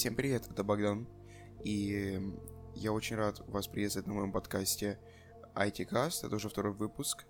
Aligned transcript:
Всем 0.00 0.14
привет, 0.14 0.48
это 0.50 0.64
Богдан. 0.64 1.06
И 1.62 2.18
я 2.74 2.90
очень 2.90 3.16
рад 3.16 3.46
вас 3.48 3.68
приветствовать 3.68 4.06
на 4.06 4.14
моем 4.14 4.32
подкасте 4.32 4.98
ITCast. 5.54 6.26
Это 6.26 6.36
уже 6.36 6.48
второй 6.48 6.72
выпуск. 6.72 7.26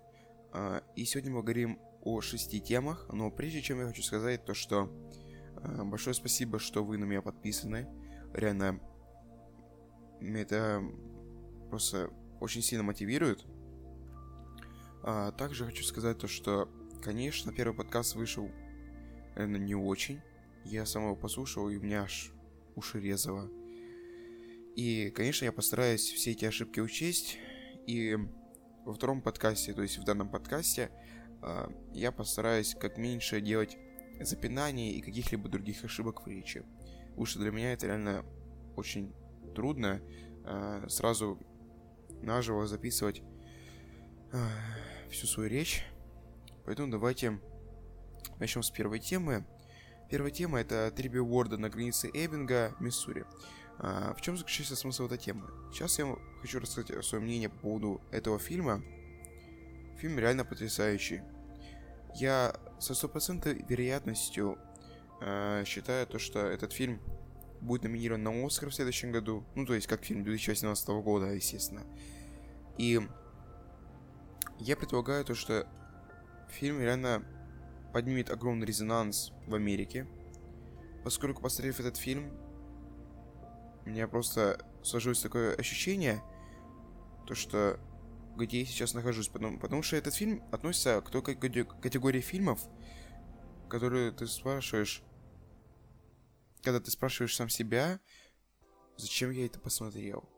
А, 0.53 0.81
и 0.95 1.03
сегодня 1.03 1.33
мы 1.33 1.41
говорим 1.41 1.81
о 2.01 2.21
шести 2.21 2.61
темах. 2.61 3.09
Но 3.11 3.29
прежде 3.29 3.61
чем 3.61 3.81
я 3.81 3.87
хочу 3.87 4.01
сказать 4.01 4.45
то, 4.45 4.53
что 4.53 4.89
а, 5.57 5.83
большое 5.83 6.13
спасибо, 6.13 6.59
что 6.59 6.85
вы 6.85 6.97
на 6.97 7.03
меня 7.03 7.21
подписаны. 7.21 7.89
Реально, 8.33 8.79
это 10.21 10.81
просто 11.69 12.09
очень 12.39 12.61
сильно 12.61 12.85
мотивирует. 12.85 13.43
А, 15.03 15.33
также 15.33 15.65
хочу 15.65 15.83
сказать 15.83 16.19
то, 16.19 16.29
что, 16.29 16.69
конечно, 17.03 17.51
первый 17.51 17.75
подкаст 17.75 18.15
вышел, 18.15 18.49
наверное, 19.35 19.59
не 19.59 19.75
очень. 19.75 20.21
Я 20.63 20.85
сам 20.85 21.03
его 21.03 21.17
послушал, 21.17 21.67
и 21.67 21.75
у 21.75 21.81
меня 21.81 22.03
аж 22.03 22.31
уши 22.75 22.99
резало. 22.99 23.49
И, 24.75 25.09
конечно, 25.11 25.45
я 25.45 25.51
постараюсь 25.51 26.01
все 26.01 26.31
эти 26.31 26.45
ошибки 26.45 26.79
учесть. 26.79 27.37
И 27.87 28.17
во 28.85 28.93
втором 28.93 29.21
подкасте, 29.21 29.73
то 29.73 29.81
есть 29.81 29.97
в 29.97 30.03
данном 30.03 30.29
подкасте, 30.29 30.91
а, 31.41 31.69
я 31.93 32.11
постараюсь 32.11 32.75
как 32.75 32.97
меньше 32.97 33.41
делать 33.41 33.77
запинаний 34.19 34.91
и 34.91 35.01
каких-либо 35.01 35.49
других 35.49 35.83
ошибок 35.83 36.25
в 36.25 36.27
речи. 36.27 36.63
Потому 37.15 37.25
для 37.43 37.51
меня 37.51 37.73
это 37.73 37.87
реально 37.87 38.25
очень 38.75 39.13
трудно 39.55 40.01
а, 40.45 40.87
сразу 40.87 41.39
наживо 42.21 42.67
записывать 42.67 43.21
а, 44.31 44.47
всю 45.09 45.27
свою 45.27 45.49
речь. 45.49 45.83
Поэтому 46.65 46.91
давайте 46.91 47.39
начнем 48.39 48.63
с 48.63 48.69
первой 48.69 48.99
темы. 48.99 49.45
Первая 50.11 50.29
тема 50.29 50.59
это 50.59 50.91
три 50.91 51.07
билборда 51.07 51.57
на 51.57 51.69
границе 51.69 52.09
Эббинга, 52.13 52.75
Миссури. 52.81 53.23
А, 53.79 54.13
в 54.13 54.19
чем 54.19 54.37
заключается 54.37 54.75
смысл 54.75 55.05
этой 55.05 55.17
темы? 55.17 55.49
Сейчас 55.71 55.97
я 55.99 56.17
хочу 56.41 56.59
рассказать 56.59 57.05
свое 57.05 57.23
мнение 57.23 57.47
по 57.47 57.55
поводу 57.59 58.01
этого 58.11 58.37
фильма. 58.37 58.83
Фильм 59.99 60.19
реально 60.19 60.43
потрясающий. 60.43 61.21
Я 62.13 62.53
со 62.77 62.93
стопроцентной 62.93 63.63
вероятностью 63.69 64.57
э, 65.21 65.63
считаю 65.65 66.05
то, 66.07 66.19
что 66.19 66.39
этот 66.39 66.73
фильм 66.73 66.99
будет 67.61 67.83
номинирован 67.83 68.21
на 68.21 68.45
Оскар 68.45 68.69
в 68.69 68.75
следующем 68.75 69.13
году. 69.13 69.45
Ну, 69.55 69.65
то 69.65 69.75
есть, 69.75 69.87
как 69.87 70.03
фильм 70.03 70.25
2018 70.25 70.89
года, 70.89 71.27
естественно. 71.27 71.83
И 72.77 72.99
я 74.59 74.75
предполагаю 74.75 75.23
то, 75.23 75.35
что 75.35 75.65
фильм 76.49 76.81
реально 76.81 77.23
поднимет 77.91 78.29
огромный 78.29 78.65
резонанс 78.65 79.31
в 79.47 79.55
Америке. 79.55 80.07
Поскольку, 81.03 81.41
посмотрев 81.41 81.79
этот 81.79 81.97
фильм, 81.97 82.31
у 83.85 83.89
меня 83.89 84.07
просто 84.07 84.63
сложилось 84.83 85.21
такое 85.21 85.55
ощущение, 85.55 86.21
то 87.27 87.35
что 87.35 87.79
где 88.37 88.61
я 88.61 88.65
сейчас 88.65 88.93
нахожусь, 88.93 89.27
потому, 89.27 89.59
потому 89.59 89.83
что 89.83 89.97
этот 89.97 90.13
фильм 90.13 90.43
относится 90.51 91.01
к 91.01 91.09
той 91.09 91.21
категории 91.21 92.21
фильмов, 92.21 92.61
которые 93.69 94.11
ты 94.11 94.25
спрашиваешь, 94.25 95.03
когда 96.63 96.79
ты 96.79 96.91
спрашиваешь 96.91 97.35
сам 97.35 97.49
себя, 97.49 97.99
зачем 98.97 99.31
я 99.31 99.45
это 99.45 99.59
посмотрел. 99.59 100.29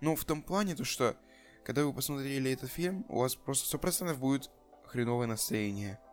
Ну, 0.00 0.14
в 0.14 0.24
том 0.24 0.42
плане, 0.42 0.76
то 0.76 0.84
что, 0.84 1.16
когда 1.64 1.84
вы 1.84 1.92
посмотрели 1.92 2.52
этот 2.52 2.70
фильм, 2.70 3.04
у 3.08 3.18
вас 3.18 3.34
просто 3.34 3.76
100% 3.76 4.14
будет 4.16 4.50
хреновое 4.86 5.26
настроение– 5.26 5.98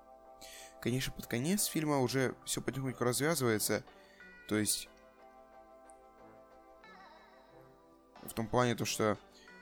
Конечно, 0.82 1.12
под 1.12 1.28
конец 1.28 1.66
фильма 1.66 2.00
уже 2.00 2.36
все 2.46 2.62
потихоньку 2.62 3.04
развязывается. 3.04 3.84
То 4.48 4.58
есть... 4.58 4.90
В 8.24 8.34
том 8.34 8.48
плане, 8.48 8.76
то, 8.76 8.84
что 8.86 9.18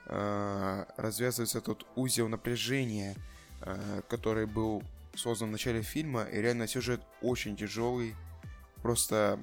э, 0.06 0.84
развязывается 0.96 1.60
тот 1.60 1.86
узел 1.94 2.28
напряжения, 2.28 3.14
э, 3.60 4.02
который 4.08 4.46
был 4.46 4.82
создан 5.14 5.48
в 5.48 5.52
начале 5.52 5.82
фильма. 5.82 6.24
И 6.24 6.40
реально 6.40 6.66
сюжет 6.66 7.00
очень 7.22 7.56
тяжелый. 7.56 8.14
Просто... 8.82 9.40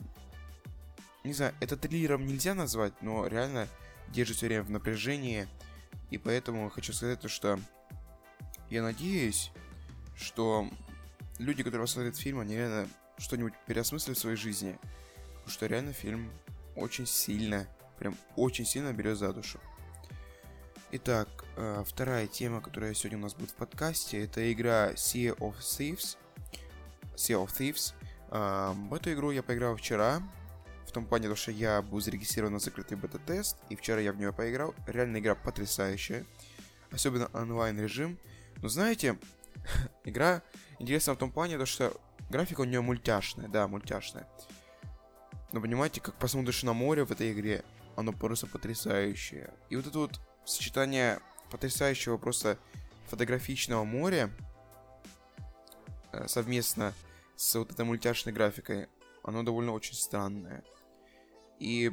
Не 1.24 1.34
знаю, 1.34 1.56
это 1.62 1.78
триллером 1.78 2.26
нельзя 2.26 2.54
назвать, 2.54 3.02
но 3.02 3.28
реально 3.28 3.68
держит 4.10 4.38
все 4.38 4.48
время 4.48 4.64
в 4.64 4.70
напряжении. 4.70 5.48
И 6.12 6.18
поэтому 6.18 6.70
хочу 6.70 6.92
сказать 6.94 7.22
то, 7.22 7.30
что 7.30 7.60
я 8.70 8.84
надеюсь, 8.84 9.52
что 10.16 10.68
люди, 11.40 11.64
которые 11.64 11.88
смотрят 11.88 12.18
фильм, 12.18 12.40
они 12.40 12.56
реально 12.56 12.88
что-нибудь 13.18 13.54
переосмыслят 13.68 14.18
в 14.18 14.20
своей 14.20 14.38
жизни. 14.38 14.78
Потому 15.34 15.50
что 15.50 15.66
реально 15.66 15.94
фильм 15.94 16.32
очень 16.76 17.06
сильно, 17.06 17.68
прям 18.00 18.18
очень 18.36 18.66
сильно 18.66 18.94
берет 18.94 19.18
за 19.18 19.34
душу. 19.34 19.60
Итак, 20.92 21.28
э, 21.58 21.84
вторая 21.88 22.28
тема, 22.28 22.62
которая 22.62 22.94
сегодня 22.94 23.18
у 23.18 23.22
нас 23.22 23.34
будет 23.34 23.52
в 23.52 23.56
подкасте, 23.56 24.24
это 24.24 24.52
игра 24.54 24.92
Sea 24.92 25.36
of 25.38 25.58
Thieves. 25.60 26.18
Sea 27.16 27.44
of 27.44 27.48
Thieves. 27.48 27.94
Э, 28.30 28.74
в 28.90 28.94
эту 28.94 29.12
игру 29.14 29.32
я 29.32 29.42
поиграл 29.42 29.76
вчера, 29.76 30.22
в 30.86 30.92
том 30.92 31.06
плане, 31.06 31.36
что 31.36 31.52
я 31.52 31.82
был 31.82 32.00
зарегистрирован 32.00 32.54
на 32.54 32.60
закрытый 32.60 32.96
бета-тест, 32.96 33.58
и 33.70 33.76
вчера 33.76 34.00
я 34.00 34.14
в 34.14 34.18
нее 34.18 34.32
поиграл. 34.32 34.76
Реально 34.86 35.18
игра 35.18 35.34
потрясающая, 35.34 36.26
особенно 36.92 37.28
онлайн 37.34 37.80
режим. 37.80 38.20
Но 38.62 38.70
знаете, 38.70 39.18
игра 40.04 40.42
интересна 40.80 41.14
в 41.14 41.18
том 41.18 41.32
плане, 41.32 41.58
то, 41.58 41.66
что 41.66 41.94
графика 42.30 42.62
у 42.62 42.66
нее 42.66 42.82
мультяшная, 42.82 43.48
да, 43.48 43.68
мультяшная. 43.68 44.28
Но 45.52 45.62
понимаете, 45.62 46.02
как 46.02 46.16
посмотришь 46.16 46.64
на 46.64 46.74
море 46.74 47.06
в 47.06 47.12
этой 47.12 47.32
игре, 47.32 47.64
оно 47.96 48.12
просто 48.12 48.48
потрясающее. 48.48 49.54
И 49.70 49.76
вот 49.76 49.86
это 49.86 50.00
вот 50.00 50.20
сочетание 50.46 51.20
потрясающего 51.52 52.18
просто 52.18 52.58
фотографичного 53.08 53.84
моря 53.84 54.32
э, 56.12 56.28
совместно 56.28 56.94
с 57.36 57.54
вот 57.56 57.72
этой 57.72 57.86
мультяшной 57.86 58.34
графикой, 58.34 58.88
оно 59.24 59.44
довольно 59.44 59.74
очень 59.74 59.94
странное. 59.94 60.64
И 61.60 61.92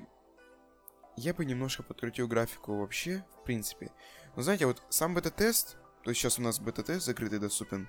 я 1.17 1.35
бы 1.35 1.45
немножко 1.45 1.83
подкрутил 1.83 2.27
графику 2.29 2.79
вообще, 2.79 3.25
в 3.41 3.45
принципе. 3.45 3.91
Но 4.37 4.43
знаете, 4.43 4.67
вот 4.67 4.83
сам 4.89 5.15
бета-тест, 5.15 5.77
то 6.03 6.11
есть 6.11 6.21
сейчас 6.21 6.39
у 6.39 6.43
нас 6.43 6.59
бета-тест 6.59 7.05
закрытый 7.05 7.39
доступен. 7.39 7.89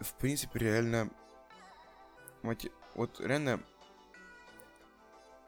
В 0.00 0.12
принципе, 0.14 0.58
реально... 0.58 1.10
Мотив... 2.42 2.72
Вот 2.94 3.20
реально 3.20 3.60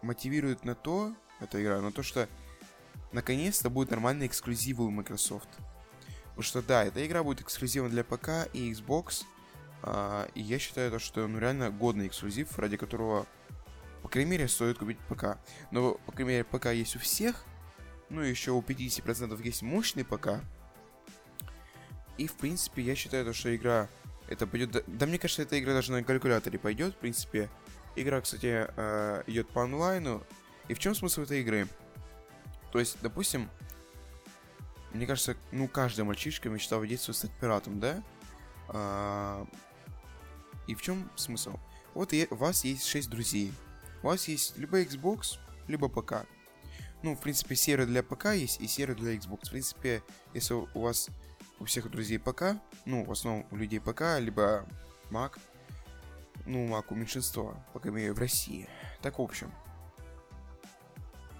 мотивирует 0.02 0.64
на 0.64 0.74
то, 0.74 1.14
эта 1.40 1.62
игра, 1.62 1.80
на 1.80 1.92
то, 1.92 2.02
что 2.02 2.28
наконец-то 3.12 3.70
будет 3.70 3.90
нормальный 3.90 4.26
эксклюзив 4.26 4.80
у 4.80 4.90
Microsoft. 4.90 5.48
Потому 6.36 6.42
что 6.42 6.62
да, 6.62 6.84
эта 6.84 7.06
игра 7.06 7.22
будет 7.22 7.40
эксклюзивом 7.40 7.90
для 7.90 8.04
ПК 8.04 8.48
и 8.52 8.72
Xbox. 8.72 9.24
А, 9.82 10.28
и 10.34 10.40
я 10.40 10.58
считаю, 10.58 10.90
то, 10.90 10.98
что 10.98 11.26
ну, 11.26 11.38
реально 11.38 11.70
годный 11.70 12.08
эксклюзив, 12.08 12.58
ради 12.58 12.76
которого, 12.76 13.26
по 14.02 14.08
крайней 14.08 14.30
мере, 14.30 14.48
стоит 14.48 14.78
купить 14.78 14.98
ПК. 15.08 15.38
Но, 15.70 15.94
по 16.06 16.12
крайней 16.12 16.32
мере, 16.32 16.44
ПК 16.44 16.66
есть 16.66 16.96
у 16.96 16.98
всех. 16.98 17.44
Ну, 18.08 18.20
еще 18.20 18.52
у 18.52 18.60
50% 18.60 19.42
есть 19.42 19.62
мощный 19.62 20.04
ПК. 20.04 20.40
И, 22.18 22.26
в 22.26 22.34
принципе, 22.34 22.82
я 22.82 22.94
считаю, 22.94 23.24
то, 23.24 23.32
что 23.32 23.54
игра... 23.54 23.88
Это 24.28 24.46
пойдет... 24.46 24.84
Да, 24.86 25.06
мне 25.06 25.18
кажется, 25.18 25.42
эта 25.42 25.58
игра 25.58 25.72
даже 25.72 25.92
на 25.92 26.02
калькуляторе 26.02 26.58
пойдет, 26.58 26.94
в 26.94 26.96
принципе. 26.96 27.48
Игра, 27.94 28.20
кстати, 28.20 28.66
э, 28.76 29.22
идет 29.26 29.48
по 29.48 29.62
онлайну. 29.62 30.22
И 30.68 30.74
в 30.74 30.78
чем 30.78 30.94
смысл 30.94 31.22
этой 31.22 31.42
игры? 31.42 31.68
То 32.72 32.80
есть, 32.80 32.98
допустим, 33.02 33.48
мне 34.92 35.06
кажется, 35.06 35.36
ну, 35.52 35.68
каждый 35.68 36.04
мальчишка 36.04 36.48
мечтал 36.48 36.80
в 36.80 36.86
детстве 36.86 37.14
стать 37.14 37.30
пиратом, 37.40 37.78
да? 37.78 38.02
А, 38.68 39.46
и 40.66 40.74
в 40.74 40.82
чем 40.82 41.10
смысл? 41.16 41.58
Вот 41.94 42.12
у 42.30 42.34
вас 42.34 42.64
есть 42.64 42.86
6 42.86 43.08
друзей. 43.08 43.52
У 44.02 44.06
вас 44.06 44.28
есть 44.28 44.56
либо 44.56 44.82
Xbox, 44.82 45.38
либо 45.68 45.88
ПК. 45.88 46.26
Ну, 47.02 47.14
в 47.14 47.20
принципе, 47.20 47.54
серый 47.54 47.86
для 47.86 48.02
ПК 48.02 48.34
есть 48.34 48.60
и 48.60 48.66
серый 48.66 48.96
для 48.96 49.14
Xbox. 49.14 49.46
В 49.46 49.50
принципе, 49.50 50.02
если 50.34 50.54
у 50.54 50.80
вас 50.80 51.08
у 51.58 51.64
всех 51.64 51.90
друзей 51.90 52.18
ПК, 52.18 52.56
ну, 52.84 53.04
в 53.04 53.12
основном 53.12 53.46
у 53.50 53.56
людей 53.56 53.80
ПК, 53.80 54.18
либо 54.18 54.66
Mac, 55.10 55.38
ну, 56.46 56.66
Mac 56.68 56.86
у 56.90 56.94
меньшинства, 56.94 57.56
пока 57.72 57.88
имею 57.88 58.14
в 58.14 58.18
России. 58.18 58.68
Так, 59.02 59.18
в 59.18 59.22
общем. 59.22 59.52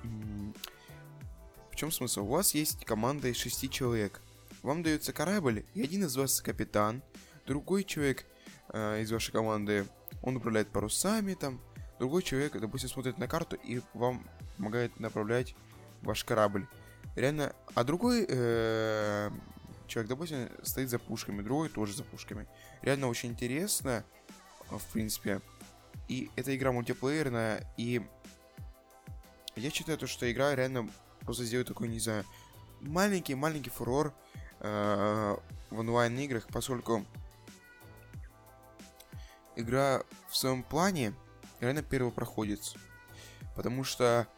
В 0.02 1.76
чем 1.76 1.90
смысл? 1.90 2.22
У 2.22 2.30
вас 2.30 2.54
есть 2.54 2.84
команда 2.84 3.28
из 3.28 3.36
шести 3.36 3.68
человек. 3.68 4.20
Вам 4.62 4.82
дается 4.82 5.12
корабль, 5.12 5.64
и 5.74 5.82
один 5.82 6.04
из 6.04 6.16
вас 6.16 6.40
капитан, 6.40 7.02
другой 7.46 7.84
человек 7.84 8.24
э, 8.70 9.02
из 9.02 9.12
вашей 9.12 9.30
команды, 9.30 9.86
он 10.22 10.36
управляет 10.36 10.68
парусами 10.68 11.34
там, 11.34 11.60
другой 11.98 12.22
человек, 12.22 12.58
допустим, 12.58 12.88
смотрит 12.88 13.18
на 13.18 13.28
карту 13.28 13.56
и 13.56 13.80
вам 13.94 14.26
помогает 14.56 14.98
направлять 14.98 15.54
ваш 16.02 16.24
корабль. 16.24 16.66
Реально, 17.14 17.54
а 17.74 17.84
другой 17.84 18.26
э, 18.28 19.30
человек, 19.86 20.10
допустим, 20.10 20.50
стоит 20.62 20.90
за 20.90 20.98
пушками, 20.98 21.42
другой 21.42 21.68
тоже 21.68 21.94
за 21.94 22.04
пушками. 22.04 22.46
Реально 22.82 23.08
очень 23.08 23.30
интересно, 23.30 24.04
в 24.68 24.84
принципе. 24.92 25.40
И 26.08 26.30
эта 26.36 26.54
игра 26.56 26.72
мультиплеерная, 26.72 27.66
и 27.76 28.02
я 29.56 29.70
считаю, 29.70 29.98
то, 29.98 30.06
что 30.06 30.30
игра 30.30 30.54
реально 30.54 30.88
просто 31.20 31.44
сделает 31.44 31.68
такой, 31.68 31.88
не 31.88 31.98
знаю, 31.98 32.24
маленький-маленький 32.80 33.70
фурор 33.70 34.14
э, 34.60 35.36
в 35.70 35.78
онлайн-играх, 35.78 36.46
поскольку 36.48 37.04
игра 39.56 40.02
в 40.28 40.36
своем 40.36 40.62
плане 40.62 41.14
реально 41.60 41.82
первопроходец. 41.82 42.74
Потому 43.54 43.82
что, 43.82 44.28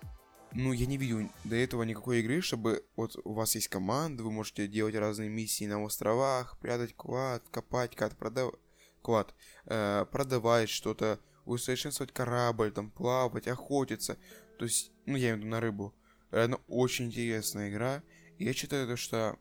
ну, 0.52 0.72
я 0.72 0.86
не 0.86 0.96
видел 0.96 1.28
до 1.44 1.56
этого 1.56 1.82
никакой 1.82 2.20
игры, 2.20 2.40
чтобы 2.40 2.84
вот 2.96 3.16
у 3.24 3.32
вас 3.32 3.54
есть 3.54 3.68
команда, 3.68 4.22
вы 4.22 4.30
можете 4.30 4.66
делать 4.66 4.94
разные 4.94 5.28
миссии 5.28 5.64
на 5.64 5.84
островах, 5.84 6.58
прятать 6.58 6.94
клад, 6.94 7.42
копать 7.50 7.94
клад, 7.94 8.16
продавать, 8.16 8.54
клад, 9.02 9.34
э, 9.66 10.06
продавать 10.10 10.70
что-то, 10.70 11.20
усовершенствовать 11.44 12.12
корабль, 12.12 12.72
там, 12.72 12.90
плавать, 12.90 13.48
охотиться. 13.48 14.18
То 14.58 14.64
есть, 14.64 14.92
ну, 15.06 15.16
я 15.16 15.30
имею 15.30 15.36
в 15.36 15.38
виду 15.40 15.48
на 15.48 15.60
рыбу. 15.60 15.94
Реально 16.30 16.60
очень 16.68 17.06
интересная 17.06 17.70
игра. 17.70 18.02
И 18.38 18.44
я 18.44 18.52
считаю, 18.52 18.86
то, 18.86 18.96
что, 18.96 19.38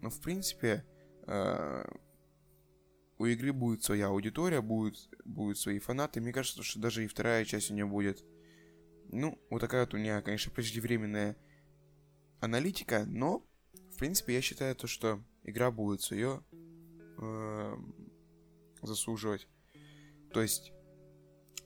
ну, 0.00 0.10
в 0.10 0.20
принципе, 0.20 0.84
э, 1.26 1.84
у 3.18 3.26
игры 3.26 3.52
будет 3.52 3.82
своя 3.82 4.08
аудитория, 4.08 4.60
будет, 4.60 4.96
будут 5.24 5.58
свои 5.58 5.78
фанаты. 5.78 6.20
Мне 6.20 6.32
кажется, 6.32 6.62
что 6.62 6.80
даже 6.80 7.04
и 7.04 7.08
вторая 7.08 7.44
часть 7.44 7.70
у 7.70 7.74
нее 7.74 7.86
будет. 7.86 8.24
Ну, 9.12 9.38
вот 9.50 9.60
такая 9.60 9.84
вот 9.84 9.92
у 9.92 9.98
меня, 9.98 10.22
конечно, 10.22 10.50
преждевременная 10.50 11.36
аналитика, 12.40 13.04
но, 13.06 13.46
в 13.92 13.98
принципе, 13.98 14.34
я 14.34 14.40
считаю 14.40 14.74
то, 14.74 14.86
что 14.86 15.22
игра 15.44 15.70
будет 15.70 16.00
свое 16.00 16.42
э, 17.18 17.76
заслуживать. 18.82 19.46
То 20.32 20.40
есть, 20.40 20.72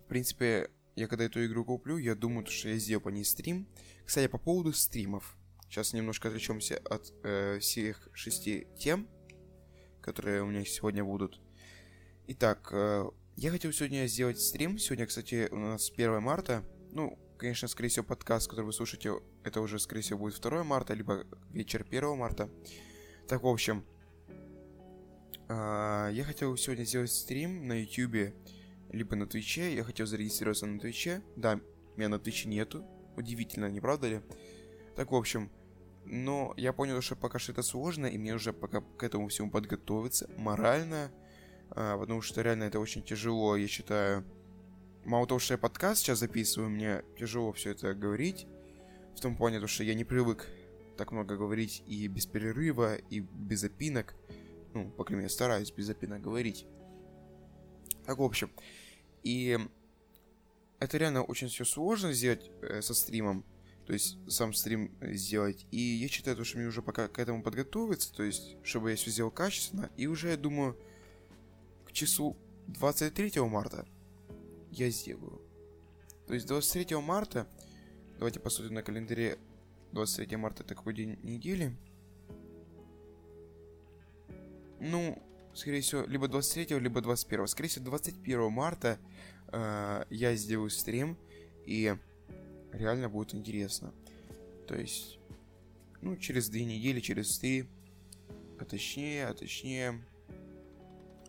в 0.00 0.08
принципе, 0.08 0.70
я 0.96 1.06
когда 1.06 1.24
эту 1.24 1.44
игру 1.46 1.64
куплю, 1.64 1.98
я 1.98 2.16
думаю, 2.16 2.46
что 2.46 2.68
я 2.68 2.78
сделаю 2.78 3.02
по 3.02 3.10
ней 3.10 3.24
стрим. 3.24 3.68
Кстати, 4.04 4.26
по 4.26 4.38
поводу 4.38 4.72
стримов. 4.72 5.36
Сейчас 5.68 5.92
немножко 5.92 6.28
отвлечемся 6.28 6.78
от 6.78 7.12
э, 7.22 7.58
всех 7.60 8.08
шести 8.12 8.66
тем, 8.76 9.08
которые 10.00 10.42
у 10.42 10.46
меня 10.46 10.64
сегодня 10.64 11.04
будут. 11.04 11.40
Итак, 12.26 12.70
э, 12.72 13.04
я 13.36 13.50
хотел 13.50 13.72
сегодня 13.72 14.06
сделать 14.08 14.40
стрим. 14.40 14.78
Сегодня, 14.78 15.06
кстати, 15.06 15.48
у 15.52 15.56
нас 15.58 15.90
1 15.90 16.20
марта. 16.20 16.64
Ну, 16.90 17.18
конечно, 17.36 17.68
скорее 17.68 17.88
всего, 17.88 18.04
подкаст, 18.04 18.48
который 18.48 18.66
вы 18.66 18.72
слушаете, 18.72 19.20
это 19.44 19.60
уже, 19.60 19.78
скорее 19.78 20.02
всего, 20.02 20.18
будет 20.18 20.40
2 20.40 20.64
марта, 20.64 20.94
либо 20.94 21.24
вечер 21.50 21.86
1 21.88 22.16
марта. 22.16 22.50
Так, 23.28 23.42
в 23.42 23.46
общем, 23.46 23.84
э, 25.48 26.10
я 26.12 26.24
хотел 26.24 26.56
сегодня 26.56 26.84
сделать 26.84 27.10
стрим 27.10 27.66
на 27.68 27.80
YouTube, 27.80 28.34
либо 28.90 29.16
на 29.16 29.26
Твиче. 29.26 29.74
Я 29.74 29.84
хотел 29.84 30.06
зарегистрироваться 30.06 30.66
на 30.66 30.78
Твиче. 30.78 31.22
Да, 31.36 31.60
меня 31.96 32.08
на 32.08 32.18
Твиче 32.18 32.48
нету. 32.48 32.84
Удивительно, 33.16 33.70
не 33.70 33.80
правда 33.80 34.08
ли? 34.08 34.20
Так, 34.94 35.12
в 35.12 35.14
общем, 35.14 35.50
но 36.04 36.54
я 36.56 36.72
понял, 36.72 37.00
что 37.00 37.16
пока 37.16 37.38
что 37.38 37.52
это 37.52 37.62
сложно, 37.62 38.06
и 38.06 38.16
мне 38.16 38.34
уже 38.34 38.52
пока 38.52 38.80
к 38.80 39.02
этому 39.02 39.28
всему 39.28 39.50
подготовиться 39.50 40.30
морально, 40.36 41.10
а, 41.70 41.98
потому 41.98 42.22
что 42.22 42.42
реально 42.42 42.64
это 42.64 42.78
очень 42.78 43.02
тяжело, 43.02 43.56
я 43.56 43.66
считаю. 43.66 44.24
Мало 45.06 45.24
того, 45.28 45.38
что 45.38 45.54
я 45.54 45.58
подкаст 45.58 46.00
сейчас 46.00 46.18
записываю, 46.18 46.68
мне 46.68 47.04
тяжело 47.16 47.52
все 47.52 47.70
это 47.70 47.94
говорить. 47.94 48.48
В 49.14 49.20
том 49.20 49.36
плане, 49.36 49.60
то, 49.60 49.68
что 49.68 49.84
я 49.84 49.94
не 49.94 50.02
привык 50.02 50.48
так 50.96 51.12
много 51.12 51.36
говорить 51.36 51.84
и 51.86 52.08
без 52.08 52.26
перерыва, 52.26 52.96
и 52.96 53.20
без 53.20 53.62
опинок. 53.62 54.16
Ну, 54.74 54.90
по 54.90 55.04
крайней 55.04 55.22
мере, 55.22 55.32
стараюсь 55.32 55.70
без 55.70 55.88
опинок 55.88 56.22
говорить. 56.22 56.66
Так, 58.04 58.18
в 58.18 58.22
общем. 58.22 58.50
И 59.22 59.56
это 60.80 60.98
реально 60.98 61.22
очень 61.22 61.46
все 61.46 61.64
сложно 61.64 62.12
сделать 62.12 62.50
э, 62.62 62.82
со 62.82 62.92
стримом. 62.92 63.44
То 63.86 63.92
есть 63.92 64.18
сам 64.28 64.52
стрим 64.52 64.90
сделать. 65.00 65.68
И 65.70 65.78
я 65.78 66.08
считаю, 66.08 66.44
что 66.44 66.58
мне 66.58 66.66
уже 66.66 66.82
пока 66.82 67.06
к 67.06 67.20
этому 67.20 67.44
подготовиться. 67.44 68.12
То 68.12 68.24
есть, 68.24 68.56
чтобы 68.64 68.90
я 68.90 68.96
все 68.96 69.12
сделал 69.12 69.30
качественно. 69.30 69.88
И 69.96 70.08
уже, 70.08 70.30
я 70.30 70.36
думаю, 70.36 70.76
числу 71.92 72.36
23 72.66 73.40
марта 73.42 73.86
я 74.78 74.90
сделаю. 74.90 75.40
То 76.26 76.34
есть 76.34 76.46
23 76.46 76.96
марта, 76.96 77.46
давайте 78.18 78.40
посмотрим 78.40 78.74
на 78.74 78.82
календаре, 78.82 79.38
23 79.92 80.36
марта 80.36 80.62
это 80.62 80.74
какой 80.74 80.94
день 80.94 81.18
недели? 81.22 81.76
Ну, 84.80 85.22
скорее 85.54 85.80
всего, 85.80 86.02
либо 86.02 86.28
23, 86.28 86.78
либо 86.78 87.00
21. 87.00 87.46
Скорее 87.46 87.68
всего, 87.68 87.84
21 87.86 88.52
марта 88.52 88.98
э, 89.48 90.04
я 90.10 90.34
сделаю 90.34 90.70
стрим, 90.70 91.16
и 91.64 91.96
реально 92.72 93.08
будет 93.08 93.34
интересно. 93.34 93.94
То 94.68 94.74
есть, 94.74 95.18
ну, 96.02 96.16
через 96.16 96.48
две 96.48 96.64
недели, 96.64 97.00
через 97.00 97.38
три, 97.38 97.66
а 98.58 98.64
точнее, 98.64 99.26
а 99.28 99.34
точнее, 99.34 100.04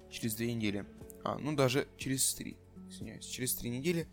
через 0.10 0.36
две 0.36 0.54
недели. 0.54 0.86
А, 1.24 1.38
ну 1.38 1.56
даже 1.56 1.88
через 1.98 2.34
три. 2.34 2.58
Извиняюсь, 2.90 3.26
через 3.26 3.56
три 3.56 3.70
недели, 3.70 4.08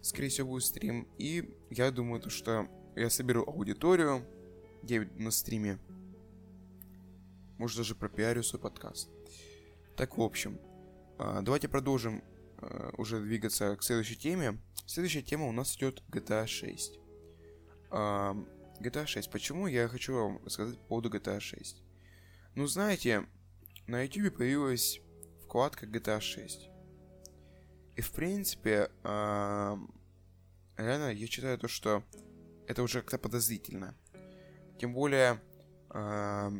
скорее 0.00 0.28
всего, 0.28 0.48
будет 0.48 0.64
стрим. 0.64 1.08
И 1.18 1.54
я 1.70 1.90
думаю, 1.90 2.20
то, 2.20 2.30
что 2.30 2.68
я 2.96 3.10
соберу 3.10 3.44
аудиторию, 3.44 4.26
я 4.82 5.06
на 5.16 5.30
стриме. 5.30 5.78
Может, 7.58 7.78
даже 7.78 7.94
пропиарю 7.94 8.42
свой 8.42 8.60
подкаст. 8.60 9.10
Так, 9.96 10.16
в 10.16 10.22
общем, 10.22 10.58
а, 11.18 11.42
давайте 11.42 11.68
продолжим 11.68 12.24
а, 12.58 12.90
уже 12.96 13.20
двигаться 13.20 13.76
к 13.76 13.82
следующей 13.82 14.16
теме. 14.16 14.58
Следующая 14.86 15.22
тема 15.22 15.46
у 15.46 15.52
нас 15.52 15.76
идет 15.76 16.02
GTA 16.10 16.46
6. 16.46 16.98
GTA 17.90 19.06
6. 19.06 19.30
Почему 19.30 19.66
я 19.66 19.88
хочу 19.88 20.14
вам 20.14 20.48
сказать 20.48 20.78
по 20.78 20.84
поводу 20.84 21.10
GTA 21.10 21.38
6? 21.38 21.82
Ну, 22.54 22.66
знаете, 22.66 23.26
на 23.86 24.02
YouTube 24.02 24.36
появилась 24.36 25.00
вкладка 25.44 25.86
GTA 25.86 26.20
6. 26.20 26.69
И 28.00 28.02
в 28.02 28.12
принципе, 28.12 28.90
э, 29.04 29.76
реально 30.78 31.12
я 31.12 31.26
считаю 31.26 31.58
то, 31.58 31.68
что 31.68 32.02
это 32.66 32.82
уже 32.82 33.02
как-то 33.02 33.18
подозрительно. 33.18 33.94
Тем 34.78 34.94
более, 34.94 35.38
э, 35.90 36.50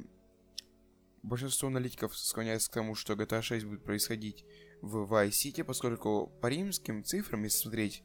большинство 1.22 1.68
аналитиков 1.68 2.14
склоняется 2.14 2.70
к 2.70 2.74
тому, 2.74 2.94
что 2.94 3.14
GTA 3.14 3.40
6 3.40 3.64
будет 3.64 3.84
происходить 3.84 4.44
в 4.82 5.10
Vice 5.10 5.30
City, 5.30 5.64
поскольку 5.64 6.30
по 6.42 6.48
римским 6.48 7.04
цифрам, 7.04 7.42
если 7.42 7.62
смотреть, 7.62 8.04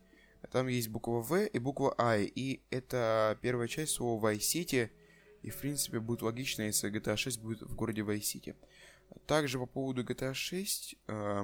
там 0.49 0.67
есть 0.67 0.87
буква 0.87 1.21
В 1.21 1.45
и 1.45 1.59
буква 1.59 1.93
I, 1.97 2.23
и 2.23 2.63
это 2.69 3.37
первая 3.41 3.67
часть 3.67 3.95
слова 3.95 4.31
Vice 4.31 4.39
City, 4.55 4.91
и 5.41 5.49
в 5.49 5.57
принципе 5.57 5.99
будет 5.99 6.21
логично, 6.21 6.61
если 6.61 6.89
GTA 6.89 7.17
6 7.17 7.41
будет 7.41 7.63
в 7.63 7.75
городе 7.75 8.01
Vice 8.01 8.21
City. 8.21 8.55
Также 9.27 9.59
по 9.59 9.65
поводу 9.65 10.05
GTA 10.05 10.33
6, 10.33 10.95
э, 11.07 11.43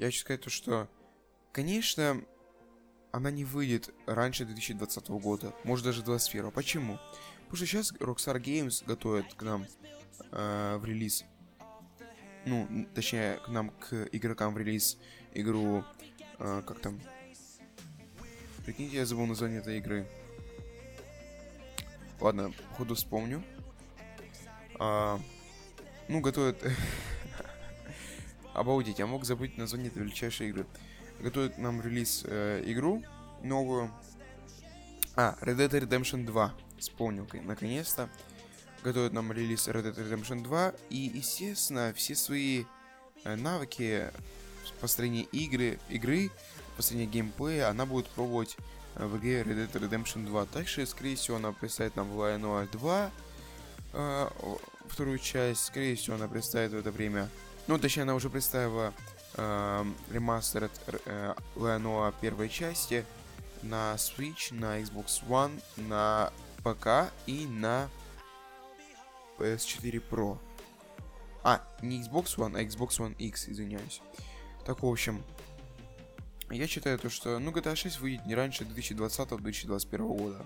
я 0.00 0.06
хочу 0.06 0.20
сказать 0.20 0.40
то, 0.40 0.48
что, 0.48 0.88
конечно, 1.52 2.24
она 3.12 3.30
не 3.30 3.44
выйдет 3.44 3.92
раньше 4.06 4.46
2020 4.46 5.08
года, 5.10 5.54
может 5.62 5.84
даже 5.84 6.02
2021. 6.02 6.50
Почему? 6.52 6.98
Потому 7.42 7.56
что 7.56 7.66
сейчас 7.66 7.92
Rockstar 7.92 8.40
Games 8.40 8.82
готовит 8.86 9.34
к 9.34 9.42
нам 9.42 9.66
э, 10.32 10.76
в 10.78 10.84
релиз, 10.86 11.26
ну, 12.46 12.86
точнее, 12.94 13.40
к 13.44 13.48
нам, 13.48 13.70
к 13.72 14.08
игрокам 14.12 14.54
в 14.54 14.58
релиз 14.58 14.96
игру, 15.34 15.84
э, 16.38 16.62
как 16.66 16.80
там, 16.80 16.98
прикиньте, 18.64 18.96
я 18.96 19.04
забыл 19.04 19.26
название 19.26 19.60
этой 19.60 19.76
игры. 19.76 20.08
Ладно, 22.20 22.54
походу 22.70 22.94
вспомню. 22.94 23.44
А, 24.78 25.20
ну, 26.08 26.20
готовят... 26.22 26.64
Обалдеть, 28.60 28.98
я 28.98 29.06
мог 29.06 29.24
забыть 29.24 29.56
название 29.56 29.88
этой 29.88 30.02
величайшей 30.02 30.50
игры. 30.50 30.66
Готовят 31.18 31.56
нам 31.56 31.80
релиз 31.80 32.24
э, 32.26 32.62
игру 32.66 33.02
новую. 33.42 33.90
А, 35.16 35.34
Red 35.40 35.56
Dead 35.56 35.88
Redemption 35.88 36.26
2. 36.26 36.54
Вспомнил, 36.78 37.26
наконец-то. 37.32 38.10
Готовят 38.84 39.14
нам 39.14 39.32
релиз 39.32 39.66
Red 39.66 39.84
Dead 39.84 39.96
Redemption 39.96 40.42
2. 40.42 40.74
И, 40.90 41.10
естественно, 41.14 41.94
все 41.96 42.14
свои 42.14 42.64
э, 43.24 43.34
навыки 43.34 44.10
построения 44.78 45.22
игры, 45.32 45.78
игры, 45.88 46.30
построения 46.76 47.06
геймплея, 47.06 47.70
она 47.70 47.86
будет 47.86 48.08
пробовать 48.08 48.58
э, 48.96 49.06
в 49.06 49.16
игре 49.16 49.40
Red 49.40 49.72
Dead 49.72 49.88
Redemption 49.88 50.26
2. 50.26 50.44
Также, 50.44 50.84
скорее 50.84 51.16
всего, 51.16 51.38
она 51.38 51.52
представит 51.52 51.96
нам 51.96 52.12
Lion 52.12 52.70
2 52.70 53.10
э, 53.94 54.28
вторую 54.86 55.18
часть. 55.18 55.64
Скорее 55.64 55.96
всего, 55.96 56.16
она 56.16 56.28
представит 56.28 56.72
в 56.72 56.76
это 56.76 56.90
время. 56.90 57.30
Ну, 57.70 57.78
точнее, 57.78 58.02
она 58.02 58.16
уже 58.16 58.28
представила 58.28 58.92
э, 59.36 59.84
ремастер 60.10 60.68
э, 61.04 61.34
Леоноа 61.54 62.12
первой 62.20 62.48
части 62.48 63.06
на 63.62 63.94
Switch, 63.94 64.52
на 64.52 64.80
Xbox 64.80 65.24
One, 65.28 65.62
на 65.76 66.32
ПК 66.64 67.12
и 67.26 67.46
на 67.46 67.88
PS4 69.38 70.02
Pro. 70.10 70.36
А, 71.44 71.62
не 71.80 72.02
Xbox 72.02 72.36
One, 72.38 72.58
а 72.58 72.64
Xbox 72.64 72.98
One 72.98 73.14
X, 73.18 73.48
извиняюсь. 73.48 74.02
Так, 74.66 74.82
в 74.82 74.86
общем, 74.86 75.22
я 76.50 76.66
считаю 76.66 76.98
то, 76.98 77.08
что, 77.08 77.38
ну, 77.38 77.52
GTA 77.52 77.76
6 77.76 78.00
выйдет 78.00 78.26
не 78.26 78.34
раньше 78.34 78.64
2020-2021 78.64 79.98
года. 80.18 80.44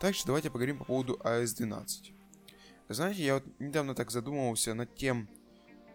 Также 0.00 0.24
давайте 0.26 0.50
поговорим 0.50 0.78
по 0.78 0.84
поводу 0.84 1.14
iOS 1.22 1.58
12. 1.58 2.12
Знаете, 2.88 3.24
я 3.24 3.34
вот 3.34 3.44
недавно 3.60 3.94
так 3.94 4.10
задумывался 4.10 4.74
над 4.74 4.92
тем, 4.96 5.28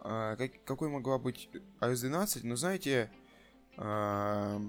э, 0.03 0.35
как, 0.37 0.63
какой 0.65 0.89
могла 0.89 1.17
быть 1.17 1.49
iOS 1.79 2.01
12, 2.01 2.43
но 2.43 2.55
знаете, 2.55 3.11
э, 3.77 4.59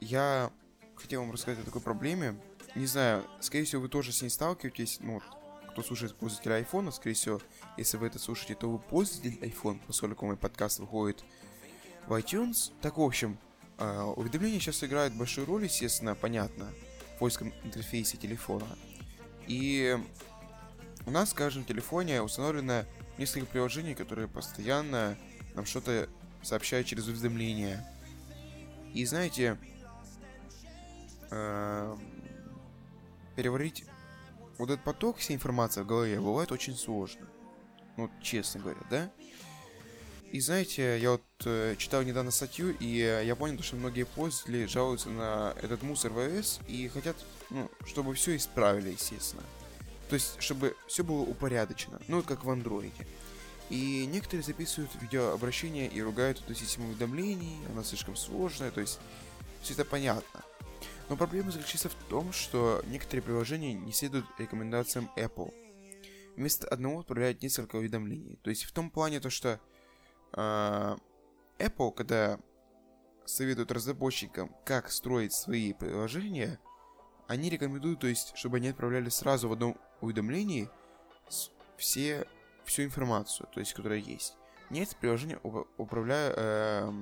я 0.00 0.50
хотел 0.96 1.22
вам 1.22 1.32
рассказать 1.32 1.60
о 1.60 1.64
такой 1.64 1.80
проблеме. 1.80 2.40
Не 2.74 2.86
знаю, 2.86 3.24
скорее 3.40 3.64
всего, 3.64 3.82
вы 3.82 3.88
тоже 3.88 4.12
с 4.12 4.22
ней 4.22 4.30
сталкиваетесь, 4.30 4.98
ну, 5.00 5.20
кто 5.70 5.82
слушает 5.82 6.14
пользователя 6.14 6.54
айфона, 6.54 6.90
скорее 6.90 7.14
всего, 7.14 7.40
если 7.76 7.96
вы 7.96 8.06
это 8.06 8.18
слушаете, 8.18 8.54
то 8.54 8.70
вы 8.70 8.78
пользователь 8.78 9.38
iPhone, 9.42 9.80
поскольку 9.86 10.26
мой 10.26 10.36
подкаст 10.36 10.78
выходит 10.78 11.24
в 12.06 12.12
iTunes. 12.14 12.72
Так, 12.80 12.98
в 12.98 13.02
общем, 13.02 13.38
э, 13.78 14.00
уведомления 14.16 14.60
сейчас 14.60 14.84
играют 14.84 15.14
большую 15.14 15.46
роль, 15.46 15.64
естественно, 15.64 16.14
понятно, 16.14 16.70
в 17.14 17.18
польском 17.18 17.52
интерфейсе 17.64 18.16
телефона. 18.16 18.66
И 19.46 19.98
у 21.06 21.10
нас 21.10 21.32
в 21.32 21.34
каждом 21.34 21.64
телефоне 21.64 22.22
установлено 22.22 22.84
несколько 23.18 23.46
приложений, 23.46 23.94
которые 23.94 24.28
постоянно 24.28 25.16
нам 25.54 25.66
что-то 25.66 26.08
сообщают 26.42 26.86
через 26.86 27.06
уведомления. 27.08 27.86
И 28.94 29.04
знаете, 29.04 29.58
э, 31.30 31.96
переварить 33.36 33.84
вот 34.58 34.70
этот 34.70 34.84
поток 34.84 35.18
всей 35.18 35.34
информации 35.34 35.82
в 35.82 35.86
голове 35.86 36.20
бывает 36.20 36.52
очень 36.52 36.76
сложно. 36.76 37.26
Ну, 37.96 38.10
честно 38.22 38.60
говоря, 38.60 38.80
да? 38.90 39.10
И 40.32 40.40
знаете, 40.40 40.98
я 40.98 41.10
вот 41.12 41.22
э, 41.44 41.74
читал 41.76 42.02
недавно 42.02 42.30
статью, 42.30 42.74
и 42.80 43.00
э, 43.00 43.26
я 43.26 43.36
понял, 43.36 43.62
что 43.62 43.76
многие 43.76 44.04
пользователи 44.04 44.64
жалуются 44.64 45.10
на 45.10 45.54
этот 45.60 45.82
мусор 45.82 46.10
в 46.10 46.18
iOS 46.18 46.62
и 46.68 46.88
хотят, 46.88 47.16
ну, 47.50 47.70
чтобы 47.84 48.14
все 48.14 48.36
исправили, 48.36 48.92
естественно. 48.92 49.42
То 50.08 50.14
есть, 50.14 50.40
чтобы 50.40 50.76
все 50.86 51.04
было 51.04 51.22
упорядочено, 51.22 52.00
ну, 52.08 52.22
как 52.22 52.44
в 52.44 52.50
андроиде. 52.50 53.06
И 53.70 54.04
некоторые 54.06 54.42
записывают 54.42 54.90
видеообращения 55.00 55.88
и 55.88 56.02
ругают 56.02 56.40
эту 56.40 56.54
систему 56.54 56.88
уведомлений, 56.88 57.58
она 57.70 57.82
слишком 57.82 58.16
сложная, 58.16 58.70
то 58.70 58.80
есть, 58.80 58.98
все 59.62 59.72
это 59.74 59.84
понятно. 59.84 60.44
Но 61.08 61.16
проблема 61.16 61.50
заключается 61.50 61.88
в 61.88 61.94
том, 62.08 62.32
что 62.32 62.82
некоторые 62.86 63.22
приложения 63.22 63.72
не 63.72 63.92
следуют 63.92 64.26
рекомендациям 64.38 65.10
Apple. 65.16 65.54
Вместо 66.36 66.66
одного 66.68 67.00
отправляют 67.00 67.42
несколько 67.42 67.76
уведомлений. 67.76 68.38
То 68.42 68.50
есть 68.50 68.64
в 68.64 68.72
том 68.72 68.90
плане 68.90 69.20
то, 69.20 69.28
что 69.30 69.60
э, 70.32 70.96
Apple, 71.58 71.92
когда 71.92 72.38
советуют 73.26 73.72
разработчикам, 73.72 74.54
как 74.64 74.90
строить 74.90 75.32
свои 75.32 75.72
приложения, 75.72 76.58
они 77.28 77.50
рекомендуют, 77.50 78.00
то 78.00 78.06
есть, 78.06 78.32
чтобы 78.36 78.58
они 78.58 78.68
отправляли 78.68 79.08
сразу 79.08 79.48
в 79.48 79.52
одном 79.52 79.76
уведомлении 80.00 80.68
все, 81.76 82.26
всю 82.64 82.84
информацию, 82.84 83.48
то 83.52 83.60
есть, 83.60 83.72
которая 83.72 83.98
есть. 83.98 84.36
Нет, 84.70 84.96
приложения 85.00 85.38
управляют, 85.76 86.34
э, 86.38 86.92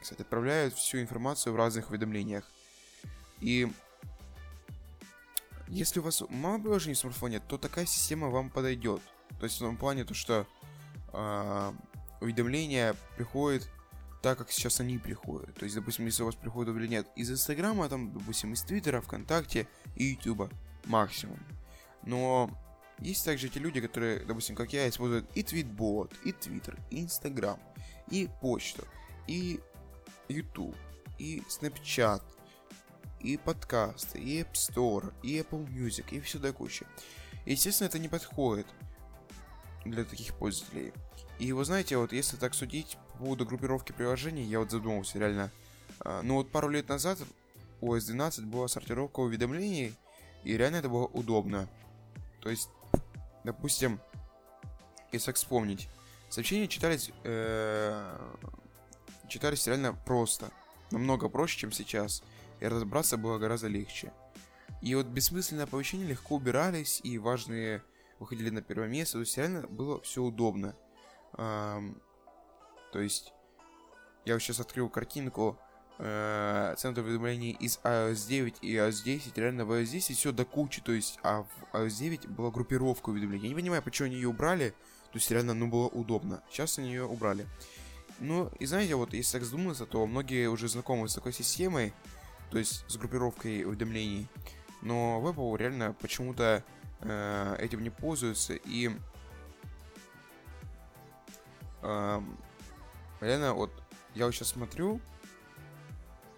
кстати, 0.00 0.22
отправляют 0.22 0.74
всю 0.74 1.00
информацию 1.00 1.52
в 1.52 1.56
разных 1.56 1.90
уведомлениях. 1.90 2.44
И 3.40 3.70
если 5.68 5.98
у 5.98 6.04
вас 6.04 6.22
мало 6.28 6.58
приложений 6.60 6.94
в 6.94 6.98
смартфоне, 6.98 7.40
то 7.40 7.58
такая 7.58 7.86
система 7.86 8.28
вам 8.28 8.50
подойдет. 8.50 9.02
То 9.40 9.44
есть 9.44 9.56
в 9.56 9.60
том 9.60 9.76
плане 9.76 10.04
то, 10.04 10.14
что 10.14 10.46
э, 11.12 11.72
уведомления 12.20 12.94
приходят 13.16 13.68
так, 14.26 14.38
как 14.38 14.50
сейчас 14.50 14.80
они 14.80 14.98
приходят. 14.98 15.54
То 15.54 15.62
есть, 15.62 15.76
допустим, 15.76 16.04
если 16.04 16.24
у 16.24 16.26
вас 16.26 16.34
приходит 16.34 16.70
уведомление 16.70 17.04
из 17.14 17.30
Инстаграма, 17.30 17.88
там, 17.88 18.12
допустим, 18.12 18.54
из 18.54 18.62
Твиттера, 18.62 19.00
ВКонтакте 19.00 19.68
и 19.94 20.06
Ютуба 20.06 20.50
максимум. 20.86 21.38
Но 22.02 22.50
есть 22.98 23.24
также 23.24 23.48
те 23.48 23.60
люди, 23.60 23.80
которые, 23.80 24.18
допустим, 24.24 24.56
как 24.56 24.72
я, 24.72 24.88
используют 24.88 25.30
и 25.36 25.44
Твитбот, 25.44 26.12
и 26.24 26.32
Твиттер, 26.32 26.76
и 26.90 27.04
Инстаграм, 27.04 27.60
и 28.10 28.28
почту, 28.40 28.84
и 29.28 29.60
YouTube, 30.28 30.74
и 31.18 31.44
Snapchat, 31.48 32.20
и 33.20 33.36
подкасты, 33.36 34.18
и 34.18 34.40
App 34.40 34.54
Store, 34.54 35.14
и 35.22 35.38
Apple 35.38 35.68
Music, 35.68 36.06
и 36.10 36.18
все 36.18 36.40
до 36.40 36.52
кучи. 36.52 36.84
Естественно, 37.44 37.86
это 37.86 38.00
не 38.00 38.08
подходит 38.08 38.66
для 39.90 40.04
таких 40.04 40.34
пользователей. 40.34 40.92
И 41.38 41.52
вы 41.52 41.64
знаете, 41.64 41.96
вот 41.96 42.12
если 42.12 42.36
так 42.36 42.54
судить 42.54 42.96
по 43.12 43.18
поводу 43.18 43.46
группировки 43.46 43.92
приложений, 43.92 44.44
я 44.44 44.58
вот 44.58 44.70
задумался 44.70 45.18
реально. 45.18 45.50
А, 46.00 46.22
ну 46.22 46.34
вот 46.34 46.50
пару 46.50 46.68
лет 46.68 46.88
назад 46.88 47.18
у 47.80 47.94
OS 47.94 48.06
12 48.06 48.44
была 48.44 48.68
сортировка 48.68 49.20
уведомлений, 49.20 49.94
и 50.44 50.56
реально 50.56 50.76
это 50.76 50.88
было 50.88 51.06
удобно. 51.06 51.68
То 52.40 52.50
есть, 52.50 52.68
допустим, 53.44 54.00
если 55.12 55.26
так 55.26 55.36
вспомнить, 55.36 55.88
сообщения 56.28 56.68
читались, 56.68 57.10
э, 57.24 58.18
читались 59.28 59.66
реально 59.66 59.92
просто. 59.92 60.50
Намного 60.90 61.28
проще, 61.28 61.58
чем 61.58 61.72
сейчас 61.72 62.22
и 62.60 62.66
разобраться 62.66 63.16
было 63.16 63.38
гораздо 63.38 63.68
легче. 63.68 64.12
И 64.82 64.94
вот 64.94 65.06
бессмысленные 65.06 65.64
оповещения 65.64 66.06
легко 66.06 66.36
убирались, 66.36 67.00
и 67.02 67.18
важные 67.18 67.82
выходили 68.18 68.50
на 68.50 68.62
первое 68.62 68.88
место, 68.88 69.14
то 69.14 69.20
есть 69.20 69.36
реально 69.36 69.66
было 69.68 70.00
все 70.02 70.22
удобно. 70.22 70.74
Эм, 71.36 72.00
то 72.92 73.00
есть, 73.00 73.32
я 74.24 74.34
вот 74.34 74.42
сейчас 74.42 74.60
открыл 74.60 74.88
картинку 74.88 75.58
э, 75.98 76.74
центр 76.78 77.02
уведомлений 77.02 77.52
из 77.52 77.78
iOS 77.84 78.28
9 78.28 78.58
и 78.62 78.74
iOS 78.74 79.04
10, 79.04 79.38
реально 79.38 79.64
в 79.64 79.72
iOS 79.72 79.86
10 79.86 80.16
все 80.16 80.32
до 80.32 80.44
кучи, 80.44 80.80
то 80.80 80.92
есть, 80.92 81.18
а 81.22 81.42
в 81.42 81.76
iOS 81.76 81.98
9 81.98 82.28
была 82.28 82.50
группировка 82.50 83.10
уведомлений. 83.10 83.44
Я 83.44 83.48
не 83.50 83.54
понимаю, 83.54 83.82
почему 83.82 84.06
они 84.06 84.16
ее 84.16 84.28
убрали, 84.28 84.70
то 84.70 85.18
есть 85.18 85.30
реально, 85.30 85.54
ну, 85.54 85.68
было 85.68 85.88
удобно. 85.88 86.42
Сейчас 86.50 86.78
они 86.78 86.88
ее 86.88 87.04
убрали. 87.04 87.46
Ну, 88.18 88.50
и 88.58 88.66
знаете, 88.66 88.94
вот 88.94 89.12
если 89.12 89.38
так 89.38 89.44
задуматься, 89.44 89.84
то 89.84 90.06
многие 90.06 90.48
уже 90.48 90.68
знакомы 90.68 91.08
с 91.08 91.14
такой 91.14 91.32
системой, 91.32 91.92
то 92.50 92.58
есть 92.58 92.84
с 92.88 92.96
группировкой 92.96 93.64
уведомлений. 93.64 94.26
Но 94.82 95.20
в 95.20 95.26
Apple 95.26 95.56
реально 95.58 95.94
почему-то 96.00 96.64
э, 97.00 97.56
этим 97.58 97.82
не 97.82 97.90
пользуются 97.90 98.54
и 98.54 98.90
э, 101.82 102.20
реально 103.20 103.54
вот 103.54 103.70
я 104.14 104.26
вот 104.26 104.34
сейчас 104.34 104.48
смотрю 104.48 105.00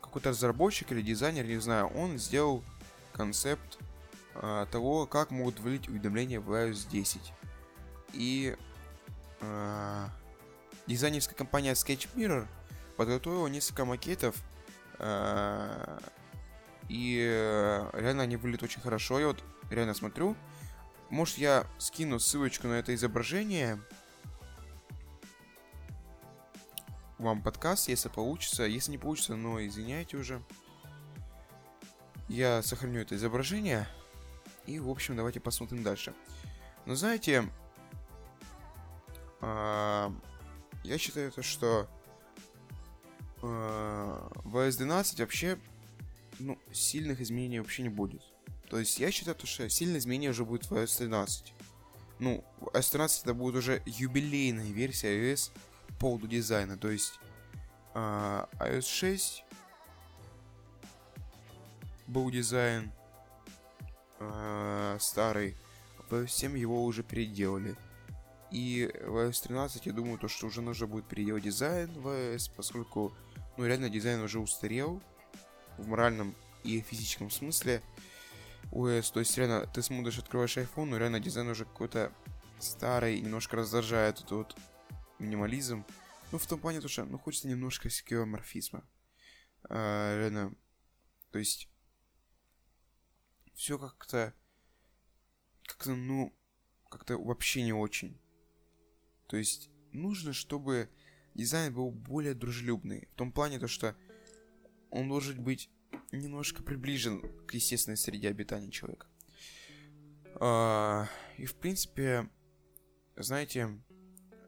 какой-то 0.00 0.30
разработчик 0.30 0.90
или 0.92 1.02
дизайнер, 1.02 1.44
не 1.46 1.60
знаю, 1.60 1.86
он 1.88 2.18
сделал 2.18 2.64
концепт 3.12 3.78
э, 4.34 4.66
того, 4.70 5.06
как 5.06 5.30
могут 5.30 5.60
вылить 5.60 5.88
уведомления 5.88 6.40
в 6.40 6.50
iOS 6.50 6.88
10. 6.90 7.32
И 8.14 8.56
э, 9.40 10.06
дизайнерская 10.86 11.36
компания 11.36 11.72
Sketch 11.72 12.08
Mirror 12.14 12.46
подготовила 12.96 13.46
несколько 13.48 13.84
макетов 13.84 14.34
Э, 14.98 15.98
и 16.88 17.18
э, 17.20 17.90
реально 17.92 18.24
они 18.24 18.36
выглядят 18.36 18.64
очень 18.64 18.80
хорошо. 18.80 19.18
Я 19.18 19.28
вот 19.28 19.42
реально 19.70 19.94
смотрю. 19.94 20.36
Может, 21.10 21.38
я 21.38 21.66
скину 21.78 22.18
ссылочку 22.18 22.68
на 22.68 22.74
это 22.74 22.94
изображение 22.94 23.80
вам 27.18 27.42
подкаст, 27.42 27.88
если 27.88 28.08
получится. 28.08 28.64
Если 28.64 28.92
не 28.92 28.98
получится, 28.98 29.34
но 29.34 29.64
извиняйте 29.64 30.16
уже. 30.16 30.42
Я 32.28 32.62
сохраню 32.62 33.00
это 33.00 33.16
изображение. 33.16 33.88
И, 34.66 34.78
в 34.78 34.88
общем, 34.88 35.16
давайте 35.16 35.40
посмотрим 35.40 35.82
дальше. 35.82 36.14
Но 36.84 36.94
знаете, 36.94 37.48
э, 39.40 40.10
я 40.84 40.98
считаю 40.98 41.32
то, 41.32 41.42
что 41.42 41.88
в 43.40 44.56
iOS 44.56 44.78
12 44.78 45.20
вообще 45.20 45.58
ну, 46.40 46.58
сильных 46.72 47.20
изменений 47.20 47.60
вообще 47.60 47.82
не 47.82 47.88
будет. 47.88 48.22
То 48.68 48.78
есть 48.78 48.98
я 48.98 49.10
считаю, 49.10 49.36
что 49.42 49.68
сильное 49.68 49.98
изменение 49.98 50.30
уже 50.30 50.44
будет 50.44 50.70
в 50.70 50.72
iOS 50.72 50.98
13. 50.98 51.54
Ну, 52.18 52.44
iOS 52.60 52.92
13 52.92 53.22
это 53.24 53.34
будет 53.34 53.56
уже 53.56 53.82
юбилейная 53.86 54.70
версия 54.70 55.32
iOS 55.32 55.50
по 55.88 55.94
поводу 55.94 56.26
дизайна. 56.26 56.76
То 56.76 56.90
есть 56.90 57.18
э, 57.94 58.44
iOS 58.58 58.86
6 58.86 59.44
был 62.06 62.30
дизайн 62.30 62.92
э, 64.20 64.98
старый, 65.00 65.56
в 66.08 66.14
iOS 66.14 66.28
7 66.28 66.58
его 66.58 66.84
уже 66.84 67.02
переделали. 67.02 67.74
И 68.50 68.90
в 69.02 69.16
iOS 69.16 69.42
13 69.44 69.86
я 69.86 69.92
думаю, 69.92 70.18
то, 70.18 70.28
что 70.28 70.46
уже 70.46 70.60
нужно 70.60 70.86
будет 70.86 71.06
переделать 71.06 71.44
дизайн 71.44 71.90
в 71.92 72.08
iOS, 72.08 72.50
поскольку 72.54 73.14
ну, 73.56 73.64
реально 73.64 73.88
дизайн 73.88 74.20
уже 74.20 74.40
устарел 74.40 75.02
в 75.78 75.86
моральном 75.86 76.34
и 76.64 76.80
физическом 76.80 77.30
смысле. 77.30 77.82
OS, 78.70 79.12
то 79.12 79.20
есть 79.20 79.36
реально 79.36 79.66
ты 79.66 79.82
смотришь, 79.82 80.18
открываешь 80.18 80.56
iPhone, 80.56 80.86
но 80.86 80.98
реально 80.98 81.20
дизайн 81.20 81.48
уже 81.48 81.64
какой-то 81.64 82.12
старый, 82.58 83.20
немножко 83.20 83.56
раздражает 83.56 84.18
этот 84.18 84.30
вот 84.30 84.56
минимализм. 85.18 85.84
Ну, 86.30 86.38
в 86.38 86.46
том 86.46 86.60
плане, 86.60 86.80
то, 86.80 86.88
что 86.88 87.04
ну, 87.04 87.18
хочется 87.18 87.48
немножко 87.48 87.88
скеоморфизма. 87.88 88.84
А, 89.68 90.16
реально, 90.18 90.54
то 91.30 91.38
есть, 91.38 91.68
все 93.54 93.78
как-то, 93.78 94.34
как-то, 95.64 95.94
ну, 95.94 96.36
как-то 96.90 97.18
вообще 97.18 97.62
не 97.62 97.72
очень. 97.72 98.20
То 99.26 99.36
есть, 99.36 99.70
нужно, 99.92 100.32
чтобы 100.32 100.90
дизайн 101.34 101.72
был 101.72 101.90
более 101.90 102.34
дружелюбный. 102.34 103.08
В 103.12 103.14
том 103.14 103.32
плане, 103.32 103.58
то, 103.58 103.68
что 103.68 103.96
он 104.90 105.08
должен 105.08 105.42
быть 105.42 105.70
немножко 106.12 106.62
приближен 106.62 107.22
к 107.46 107.54
естественной 107.54 107.96
среде 107.96 108.28
обитания 108.28 108.70
человека. 108.70 109.06
А, 110.40 111.06
и, 111.36 111.46
в 111.46 111.54
принципе, 111.56 112.28
знаете, 113.16 113.80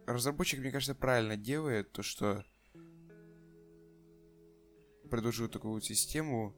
разработчик, 0.07 0.61
мне 0.61 0.71
кажется, 0.71 0.95
правильно 0.95 1.37
делает 1.37 1.93
то, 1.93 2.03
что 2.03 2.45
предложил 5.11 5.49
такую 5.49 5.75
вот 5.75 5.85
систему 5.85 6.55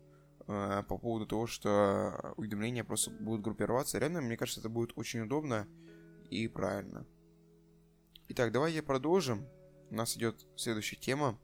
э, 0.47 0.83
по 0.87 0.99
поводу 0.99 1.27
того, 1.27 1.47
что 1.47 2.35
уведомления 2.37 2.85
просто 2.85 3.11
будут 3.11 3.43
группироваться. 3.43 3.99
Реально, 3.99 4.21
мне 4.21 4.37
кажется, 4.37 4.61
это 4.61 4.69
будет 4.69 4.93
очень 4.97 5.21
удобно 5.21 5.67
и 6.31 6.49
правильно. 6.49 7.07
Итак, 8.29 8.53
давайте 8.53 8.83
продолжим. 8.83 9.47
У 9.91 9.95
нас 9.95 10.17
идет 10.17 10.47
следующая 10.57 10.97
тема. 10.97 11.39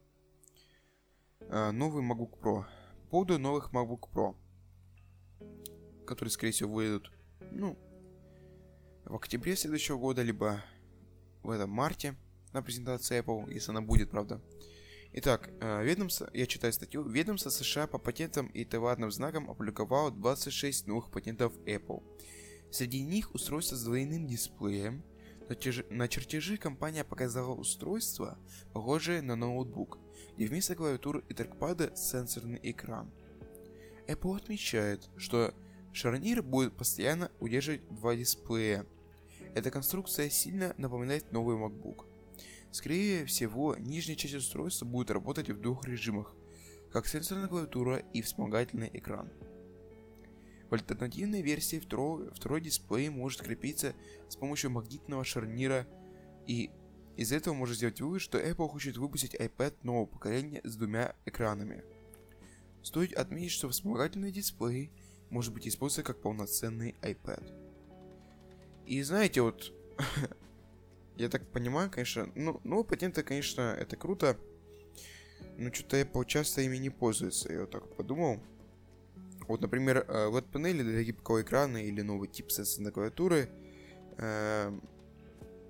Э, 1.41 1.71
новый 1.71 2.03
MacBook 2.03 2.39
Pro. 2.39 2.65
По 3.09 3.13
поводу 3.13 3.39
новых 3.39 3.71
MacBook 3.71 4.07
Pro, 4.13 4.35
которые, 6.05 6.31
скорее 6.31 6.51
всего, 6.51 6.71
выйдут, 6.71 7.11
ну, 7.51 7.75
в 9.03 9.15
октябре 9.15 9.55
следующего 9.55 9.97
года, 9.97 10.21
либо 10.21 10.63
в 11.41 11.49
этом 11.49 11.71
марте 11.71 12.15
на 12.53 12.61
презентации 12.61 13.19
Apple, 13.19 13.51
если 13.51 13.71
она 13.71 13.81
будет, 13.81 14.11
правда. 14.11 14.39
Итак, 15.13 15.49
э, 15.59 15.83
ведомство, 15.83 16.29
я 16.35 16.45
читаю 16.45 16.71
статью, 16.71 17.01
ведомство 17.01 17.49
США 17.49 17.87
по 17.87 17.97
патентам 17.97 18.45
и 18.45 18.63
товарным 18.63 19.09
знакам 19.09 19.49
опубликовало 19.49 20.11
26 20.11 20.85
новых 20.85 21.09
патентов 21.09 21.51
Apple. 21.65 22.03
Среди 22.69 23.01
них 23.01 23.33
устройство 23.33 23.75
с 23.75 23.83
двойным 23.83 24.27
дисплеем. 24.27 25.03
На, 25.89 26.07
чертежи, 26.07 26.57
компания 26.57 27.03
показала 27.03 27.55
устройство, 27.55 28.37
похожее 28.71 29.23
на 29.23 29.35
ноутбук, 29.35 29.97
где 30.35 30.45
вместо 30.45 30.75
клавиатуры 30.75 31.23
и 31.27 31.33
трекпада 31.33 31.91
сенсорный 31.95 32.59
экран. 32.61 33.11
Apple 34.07 34.37
отмечает, 34.37 35.09
что 35.17 35.55
шарнир 35.91 36.43
будет 36.43 36.77
постоянно 36.77 37.31
удерживать 37.39 37.81
два 37.89 38.15
дисплея. 38.15 38.85
Эта 39.55 39.71
конструкция 39.71 40.29
сильно 40.29 40.75
напоминает 40.77 41.31
новый 41.31 41.57
MacBook. 41.57 42.05
Скорее 42.71 43.25
всего, 43.25 43.75
нижняя 43.75 44.15
часть 44.15 44.35
устройства 44.35 44.85
будет 44.85 45.09
работать 45.09 45.49
в 45.49 45.59
двух 45.59 45.85
режимах, 45.85 46.35
как 46.91 47.07
сенсорная 47.07 47.47
клавиатура 47.47 47.97
и 48.13 48.21
вспомогательный 48.21 48.91
экран. 48.93 49.31
В 50.69 50.73
альтернативной 50.73 51.41
версии 51.41 51.79
второй, 51.79 52.31
второй 52.33 52.61
дисплей 52.61 53.09
может 53.09 53.41
крепиться 53.41 53.95
с 54.27 54.35
помощью 54.35 54.69
магнитного 54.69 55.23
шарнира 55.23 55.87
и 56.45 56.69
из 57.17 57.31
этого 57.33 57.53
можно 57.53 57.75
сделать 57.75 57.99
вывод, 57.99 58.21
что 58.21 58.39
Apple 58.39 58.69
хочет 58.69 58.97
выпустить 58.97 59.35
iPad 59.35 59.75
нового 59.83 60.05
поколения 60.05 60.61
с 60.63 60.75
двумя 60.75 61.15
экранами. 61.25 61.83
Стоит 62.81 63.13
отметить, 63.13 63.51
что 63.51 63.67
вспомогательный 63.67 64.31
дисплей 64.31 64.91
может 65.29 65.53
быть 65.53 65.67
использован 65.67 66.05
как 66.05 66.21
полноценный 66.21 66.95
iPad. 67.01 67.43
И 68.85 69.01
знаете, 69.03 69.41
вот 69.41 69.73
я 71.17 71.29
так 71.29 71.51
понимаю, 71.51 71.91
конечно, 71.91 72.31
ну, 72.35 72.61
ну, 72.63 72.83
патенты, 72.83 73.21
конечно, 73.21 73.75
это 73.77 73.97
круто, 73.97 74.37
но 75.57 75.73
что-то 75.73 75.99
Apple 75.99 76.25
часто 76.25 76.61
ими 76.61 76.77
не 76.77 76.89
пользуется, 76.89 77.51
я 77.51 77.61
вот 77.61 77.71
так 77.71 77.95
подумал. 77.95 78.39
Вот, 79.49 79.61
например, 79.61 80.05
э, 80.07 80.41
для 80.51 81.01
гибкого 81.01 81.41
экрана 81.41 81.77
или 81.83 82.01
новый 82.01 82.27
тип 82.27 82.51
сенсорной 82.51 82.91
клавиатуры, 82.91 83.49
э, 84.19 84.79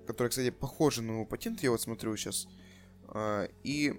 который, 0.05 0.27
кстати, 0.27 0.49
похожи 0.49 1.01
на 1.01 1.13
новый 1.13 1.25
патент, 1.25 1.63
я 1.63 1.71
вот 1.71 1.79
смотрю 1.79 2.17
сейчас, 2.17 2.49
э, 3.07 3.47
и 3.63 3.93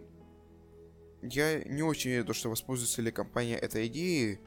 я 1.22 1.64
не 1.64 1.82
очень 1.82 2.10
верю, 2.10 2.34
что 2.34 2.50
воспользуется 2.50 3.00
ли 3.00 3.10
компания 3.10 3.56
этой 3.56 3.86
идеей, 3.86 4.38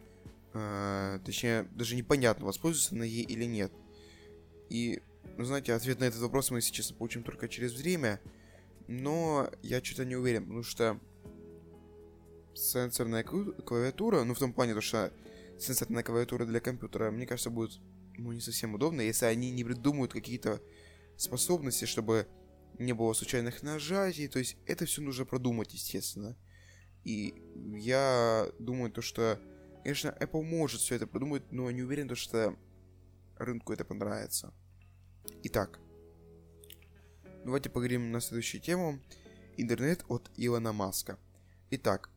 точнее, 1.25 1.67
даже 1.71 1.95
непонятно, 1.95 2.45
воспользуется 2.45 2.93
она 2.93 3.05
ей 3.05 3.23
или 3.23 3.45
нет. 3.45 3.71
И 4.69 5.01
ну, 5.37 5.45
знаете, 5.45 5.73
ответ 5.73 5.99
на 5.99 6.03
этот 6.03 6.21
вопрос 6.21 6.51
мы, 6.51 6.59
если 6.59 6.71
честно, 6.71 6.95
получим 6.95 7.23
только 7.23 7.49
через 7.49 7.73
время. 7.73 8.19
Но 8.87 9.49
я 9.63 9.83
что-то 9.83 10.05
не 10.05 10.15
уверен, 10.15 10.43
потому 10.43 10.61
что 10.61 10.99
сенсорная 12.53 13.23
клавиатура, 13.23 14.23
ну, 14.23 14.35
в 14.35 14.39
том 14.39 14.53
плане, 14.53 14.75
то, 14.75 14.81
что 14.81 15.11
сенсорная 15.59 16.03
клавиатура 16.03 16.45
для 16.45 16.59
компьютера, 16.59 17.11
мне 17.11 17.25
кажется, 17.25 17.49
будет, 17.49 17.79
ну, 18.17 18.31
не 18.31 18.41
совсем 18.41 18.75
удобно, 18.75 19.01
если 19.01 19.25
они 19.25 19.51
не 19.51 19.63
придумают 19.63 20.13
какие-то 20.13 20.61
способности, 21.17 21.85
чтобы 21.85 22.27
не 22.79 22.93
было 22.93 23.13
случайных 23.13 23.63
нажатий, 23.63 24.27
то 24.27 24.39
есть 24.39 24.57
это 24.65 24.85
все 24.85 25.01
нужно 25.01 25.25
продумать, 25.25 25.73
естественно. 25.73 26.37
И 27.03 27.35
я 27.75 28.47
думаю, 28.59 28.91
то, 28.91 29.01
что, 29.01 29.39
конечно, 29.83 30.15
Apple 30.19 30.43
может 30.43 30.81
все 30.81 30.95
это 30.95 31.05
продумать, 31.05 31.51
но 31.51 31.69
не 31.71 31.83
уверен, 31.83 32.07
то, 32.07 32.15
что 32.15 32.57
рынку 33.37 33.73
это 33.73 33.85
понравится. 33.85 34.53
Итак, 35.43 35.79
давайте 37.45 37.69
поговорим 37.69 38.11
на 38.11 38.21
следующую 38.21 38.61
тему. 38.61 38.99
Интернет 39.57 40.03
от 40.07 40.31
Илона 40.35 40.73
Маска. 40.73 41.19
Итак, 41.69 42.09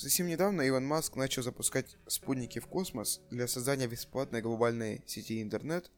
совсем 0.00 0.28
недавно 0.28 0.62
Илон 0.62 0.86
Маск 0.86 1.16
начал 1.16 1.42
запускать 1.42 1.96
спутники 2.06 2.58
в 2.58 2.66
космос 2.66 3.20
для 3.30 3.46
создания 3.46 3.86
бесплатной 3.86 4.40
глобальной 4.40 5.02
сети 5.06 5.42
интернет. 5.42 5.90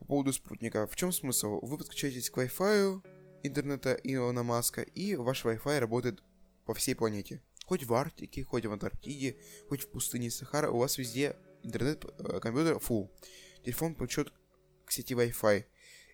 По 0.00 0.04
поводу 0.04 0.32
спутника, 0.32 0.88
в 0.88 0.96
чем 0.96 1.12
смысл? 1.12 1.60
Вы 1.62 1.78
подключаетесь 1.78 2.28
к 2.28 2.38
Wi-Fi 2.38 3.00
интернета 3.44 3.92
Илона 4.02 4.42
Маска, 4.42 4.82
и 4.82 5.14
ваш 5.14 5.44
Wi-Fi 5.44 5.78
работает 5.78 6.24
по 6.64 6.74
всей 6.74 6.96
планете. 6.96 7.40
Хоть 7.66 7.84
в 7.84 7.94
Арктике, 7.94 8.42
хоть 8.42 8.66
в 8.66 8.72
Антарктиде, 8.72 9.36
хоть 9.68 9.82
в 9.82 9.90
пустыне 9.90 10.30
Сахара, 10.32 10.68
у 10.68 10.78
вас 10.78 10.98
везде 10.98 11.36
интернет, 11.62 12.04
э, 12.04 12.40
компьютер 12.40 12.78
full. 12.78 13.10
Телефон 13.64 13.94
подключен 13.94 14.32
к 14.84 14.90
сети 14.90 15.14
Wi-Fi. 15.14 15.64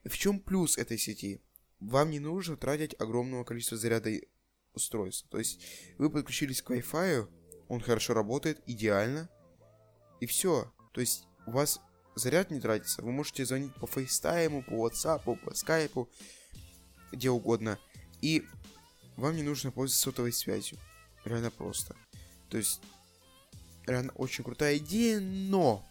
В 0.04 0.18
чем 0.18 0.38
плюс 0.38 0.76
этой 0.76 0.98
сети? 0.98 1.40
Вам 1.80 2.10
не 2.10 2.20
нужно 2.20 2.58
тратить 2.58 2.94
огромного 2.98 3.44
количества 3.44 3.78
заряда 3.78 4.10
устройств. 4.74 5.28
То 5.30 5.38
есть 5.38 5.60
вы 5.98 6.10
подключились 6.10 6.62
к 6.62 6.70
Wi-Fi, 6.70 7.28
он 7.68 7.80
хорошо 7.80 8.14
работает, 8.14 8.60
идеально, 8.66 9.28
и 10.20 10.26
все. 10.26 10.72
То 10.92 11.00
есть 11.00 11.24
у 11.46 11.52
вас 11.52 11.80
заряд 12.14 12.50
не 12.50 12.60
тратится. 12.60 13.02
Вы 13.02 13.12
можете 13.12 13.44
звонить 13.44 13.74
по 13.74 13.86
FaceTime, 13.86 14.64
по 14.64 14.88
WhatsApp, 14.88 15.22
по 15.24 15.50
Skype, 15.50 16.08
где 17.12 17.30
угодно. 17.30 17.78
И 18.20 18.44
вам 19.16 19.36
не 19.36 19.42
нужно 19.42 19.70
пользоваться 19.70 20.02
сотовой 20.02 20.32
связью. 20.32 20.78
Реально 21.24 21.50
просто. 21.50 21.96
То 22.48 22.56
есть, 22.56 22.80
реально 23.86 24.12
очень 24.12 24.44
крутая 24.44 24.78
идея, 24.78 25.20
но... 25.20 25.84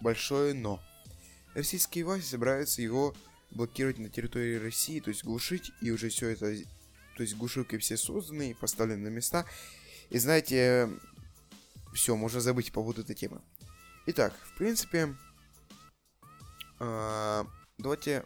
Большое 0.00 0.52
но. 0.52 0.82
Российские 1.54 2.04
власти 2.04 2.26
собираются 2.26 2.82
его 2.82 3.14
блокировать 3.52 3.98
на 3.98 4.08
территории 4.08 4.56
России, 4.56 4.98
то 5.00 5.10
есть 5.10 5.22
глушить, 5.22 5.70
и 5.80 5.90
уже 5.90 6.08
все 6.08 6.30
это, 6.30 6.56
то 7.16 7.22
есть 7.22 7.36
глушилки 7.36 7.78
все 7.78 7.96
созданы, 7.96 8.54
поставлены 8.54 9.10
на 9.10 9.12
места. 9.12 9.46
И 10.10 10.18
знаете, 10.18 10.90
все, 11.92 12.16
можно 12.16 12.40
забыть 12.40 12.68
по 12.68 12.80
поводу 12.80 13.02
этой 13.02 13.14
темы. 13.14 13.40
Итак, 14.06 14.34
в 14.44 14.56
принципе, 14.58 15.14
э, 16.80 17.44
давайте 17.78 18.24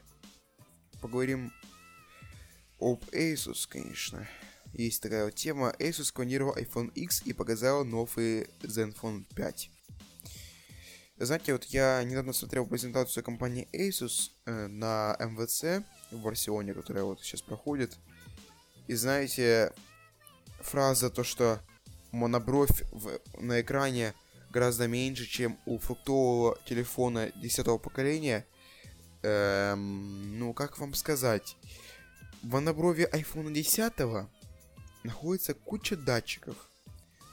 поговорим 1.01 1.53
об 2.81 3.03
Asus, 3.13 3.67
конечно. 3.69 4.27
Есть 4.73 5.03
такая 5.03 5.25
вот 5.25 5.35
тема. 5.35 5.75
Asus 5.79 6.05
сканировал 6.05 6.57
iPhone 6.57 6.93
X 6.95 7.23
и 7.25 7.33
показал 7.33 7.85
новый 7.85 8.49
Zenfone 8.63 9.25
5. 9.35 9.71
Знаете, 11.19 11.53
вот 11.53 11.65
я 11.65 12.03
недавно 12.05 12.35
смотрел 12.35 12.67
презентацию 12.67 13.25
компании 13.25 13.69
Asus 13.73 14.33
э, 14.45 14.67
на 14.67 15.17
МВЦ 15.19 15.83
в 16.11 16.21
Барселоне, 16.21 16.75
которая 16.75 17.05
вот 17.05 17.23
сейчас 17.23 17.41
проходит. 17.41 17.97
И 18.87 18.95
знаете, 18.95 19.73
фраза 20.61 21.11
то, 21.11 21.25
что 21.25 21.61
монобровь 22.13 22.83
в, 22.93 23.21
на 23.41 23.61
экране 23.61 24.15
гораздо 24.51 24.87
меньше, 24.89 25.27
чем 25.27 25.59
у 25.67 25.79
фруктового 25.79 26.59
телефона 26.67 27.31
10 27.37 27.67
поколения. 27.83 28.47
Эм, 29.23 30.39
ну, 30.39 30.55
как 30.55 30.79
вам 30.79 30.95
сказать? 30.95 31.57
В 32.43 32.53
моноброви 32.53 33.09
iPhone 33.13 33.53
10 33.53 33.93
находится 35.05 35.55
куча 35.55 35.97
датчиков. 35.97 36.57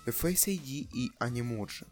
Face 0.06 0.48
ID 0.48 0.90
и 0.94 1.12
Animoji. 1.20 1.88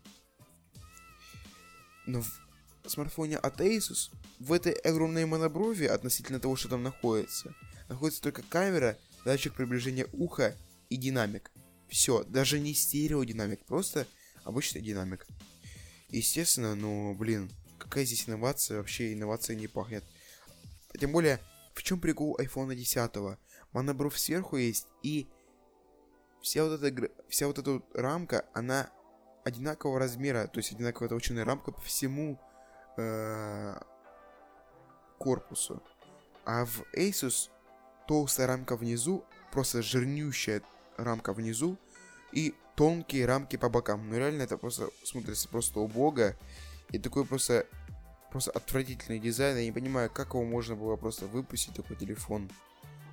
Но 2.07 2.21
в 2.21 2.89
смартфоне 2.89 3.37
от 3.37 3.61
Asus 3.61 4.11
в 4.39 4.51
этой 4.51 4.73
огромной 4.73 5.25
моноброви 5.25 5.85
относительно 5.85 6.39
того, 6.39 6.55
что 6.55 6.67
там 6.67 6.83
находится, 6.83 7.53
находится 7.87 8.21
только 8.21 8.41
камера, 8.41 8.97
датчик 9.25 9.53
приближения 9.53 10.07
уха 10.13 10.55
и 10.89 10.97
динамик. 10.97 11.51
Все, 11.87 12.23
даже 12.23 12.59
не 12.59 12.73
стереодинамик, 12.73 13.65
просто 13.65 14.07
обычный 14.43 14.81
динамик. 14.81 15.25
Естественно, 16.09 16.75
ну, 16.75 17.13
блин, 17.15 17.51
какая 17.77 18.05
здесь 18.05 18.27
инновация? 18.27 18.77
Вообще 18.77 19.13
инновация 19.13 19.55
не 19.55 19.67
пахнет. 19.67 20.03
Тем 20.99 21.11
более, 21.11 21.39
в 21.73 21.83
чем 21.83 21.99
прикол 21.99 22.37
iPhone 22.37 22.75
10? 22.75 23.39
Монобров 23.71 24.19
сверху 24.19 24.57
есть, 24.57 24.87
и 25.03 25.27
вся 26.41 26.65
вот 26.65 26.81
эта, 26.81 27.09
вся 27.29 27.47
вот 27.47 27.57
эта 27.57 27.81
рамка, 27.93 28.45
она 28.53 28.89
одинакового 29.43 29.99
размера, 29.99 30.47
то 30.47 30.59
есть 30.59 30.71
одинаковая 30.73 31.09
толщина 31.09 31.45
рамка 31.45 31.71
по 31.71 31.81
всему 31.81 32.39
э, 32.97 33.75
корпусу. 35.17 35.81
А 36.45 36.65
в 36.65 36.83
Asus 36.95 37.49
толстая 38.11 38.45
рамка 38.47 38.75
внизу, 38.75 39.23
просто 39.53 39.81
жирнющая 39.81 40.61
рамка 40.97 41.31
внизу 41.31 41.77
и 42.33 42.53
тонкие 42.75 43.25
рамки 43.25 43.55
по 43.55 43.69
бокам. 43.69 44.09
Ну 44.09 44.17
реально 44.17 44.41
это 44.41 44.57
просто 44.57 44.89
смотрится 45.05 45.47
просто 45.47 45.79
убого. 45.79 46.35
И 46.89 46.99
такой 46.99 47.25
просто, 47.25 47.65
просто 48.29 48.51
отвратительный 48.51 49.17
дизайн. 49.17 49.55
Я 49.55 49.63
не 49.63 49.71
понимаю, 49.71 50.09
как 50.09 50.33
его 50.33 50.43
можно 50.43 50.75
было 50.75 50.97
просто 50.97 51.25
выпустить 51.25 51.73
такой 51.73 51.95
телефон. 51.95 52.51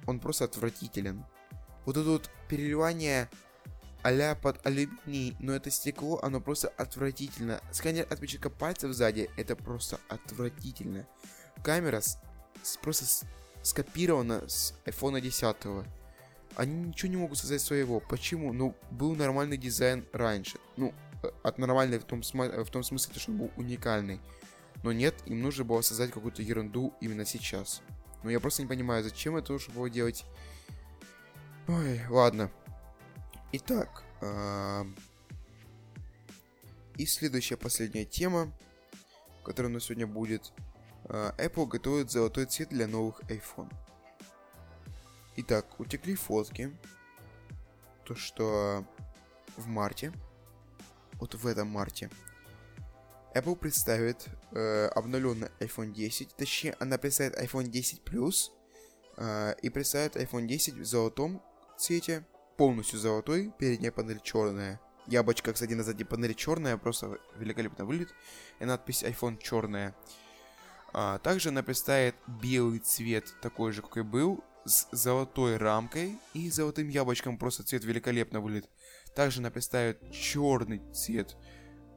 Он 0.08 0.18
просто 0.18 0.46
отвратителен. 0.46 1.24
Вот 1.86 1.96
это 1.96 2.08
вот 2.08 2.28
переливание 2.48 3.28
а 4.02 4.34
под 4.34 4.66
алюминий, 4.66 5.36
но 5.38 5.52
это 5.52 5.70
стекло, 5.70 6.18
оно 6.24 6.40
просто 6.40 6.70
отвратительно. 6.76 7.60
Сканер 7.70 8.08
отпечатка 8.10 8.50
пальцев 8.50 8.92
сзади, 8.92 9.30
это 9.36 9.54
просто 9.54 10.00
отвратительно. 10.08 11.06
Камера 11.62 12.00
с, 12.00 12.18
с, 12.64 12.76
просто 12.78 13.04
скопирована 13.68 14.48
с 14.48 14.74
iPhone 14.84 15.20
10. 15.20 15.86
Они 16.56 16.88
ничего 16.88 17.10
не 17.10 17.16
могут 17.16 17.38
создать 17.38 17.60
своего. 17.60 18.00
Почему? 18.00 18.52
Ну, 18.52 18.74
был 18.90 19.14
нормальный 19.14 19.56
дизайн 19.56 20.04
раньше. 20.12 20.58
Ну, 20.76 20.92
э, 21.22 21.30
от 21.42 21.58
нормальной 21.58 21.98
в 21.98 22.04
том, 22.04 22.22
в 22.22 22.70
том 22.70 22.82
смысле, 22.82 23.20
что 23.20 23.30
он 23.30 23.38
был 23.38 23.50
уникальный. 23.56 24.20
Но 24.82 24.92
нет, 24.92 25.14
им 25.26 25.42
нужно 25.42 25.64
было 25.64 25.80
создать 25.82 26.10
какую-то 26.10 26.42
ерунду 26.42 26.94
именно 27.00 27.24
сейчас. 27.24 27.82
Но 28.22 28.30
я 28.30 28.40
просто 28.40 28.62
не 28.62 28.68
понимаю, 28.68 29.04
зачем 29.04 29.36
это 29.36 29.52
нужно 29.52 29.74
было 29.74 29.88
делать. 29.90 30.24
Ой, 31.68 32.00
ладно. 32.08 32.50
Итак, 33.52 34.02
э 34.20 34.84
и 36.98 37.06
следующая 37.06 37.56
последняя 37.56 38.04
тема, 38.04 38.52
которая 39.44 39.70
у 39.70 39.74
нас 39.74 39.84
сегодня 39.84 40.06
будет. 40.06 40.52
Э 41.08 41.32
Apple 41.38 41.66
готовит 41.66 42.10
золотой 42.10 42.46
цвет 42.46 42.68
для 42.70 42.86
новых 42.86 43.20
iPhone. 43.24 43.72
Итак, 45.36 45.78
утекли 45.78 46.14
фотки. 46.14 46.76
То, 48.04 48.14
что 48.14 48.84
в 49.56 49.66
марте, 49.66 50.12
вот 51.14 51.34
в 51.34 51.46
этом 51.46 51.68
марте, 51.68 52.10
Apple 53.34 53.56
представит 53.56 54.26
э, 54.52 54.86
обновленный 54.86 55.48
iPhone 55.60 55.92
10. 55.92 56.34
Точнее, 56.34 56.74
она 56.80 56.98
представит 56.98 57.38
iPhone 57.38 57.68
10 57.68 58.02
Plus 58.02 58.50
э, 59.16 59.54
и 59.62 59.68
представит 59.68 60.16
iPhone 60.16 60.46
10 60.46 60.74
в 60.74 60.84
золотом 60.84 61.42
цвете 61.76 62.24
полностью 62.56 62.98
золотой, 62.98 63.52
передняя 63.58 63.92
панель 63.92 64.20
черная. 64.20 64.80
Яблочко, 65.06 65.52
кстати, 65.52 65.72
на 65.74 65.84
задней 65.84 66.04
панели 66.04 66.32
черная, 66.32 66.76
просто 66.76 67.18
великолепно 67.36 67.84
выглядит. 67.84 68.14
И 68.58 68.64
надпись 68.64 69.04
iPhone 69.04 69.38
черная. 69.40 69.94
А, 70.92 71.18
также 71.18 71.50
она 71.50 71.62
представит 71.62 72.14
белый 72.26 72.78
цвет, 72.78 73.34
такой 73.40 73.72
же, 73.72 73.82
какой 73.82 74.02
был, 74.02 74.44
с 74.64 74.88
золотой 74.92 75.56
рамкой 75.56 76.18
и 76.34 76.50
золотым 76.50 76.88
яблочком. 76.88 77.38
Просто 77.38 77.62
цвет 77.62 77.84
великолепно 77.84 78.40
выглядит. 78.40 78.70
Также 79.14 79.40
она 79.40 79.50
представит 79.50 80.10
черный 80.12 80.82
цвет 80.92 81.36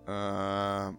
а, 0.07 0.95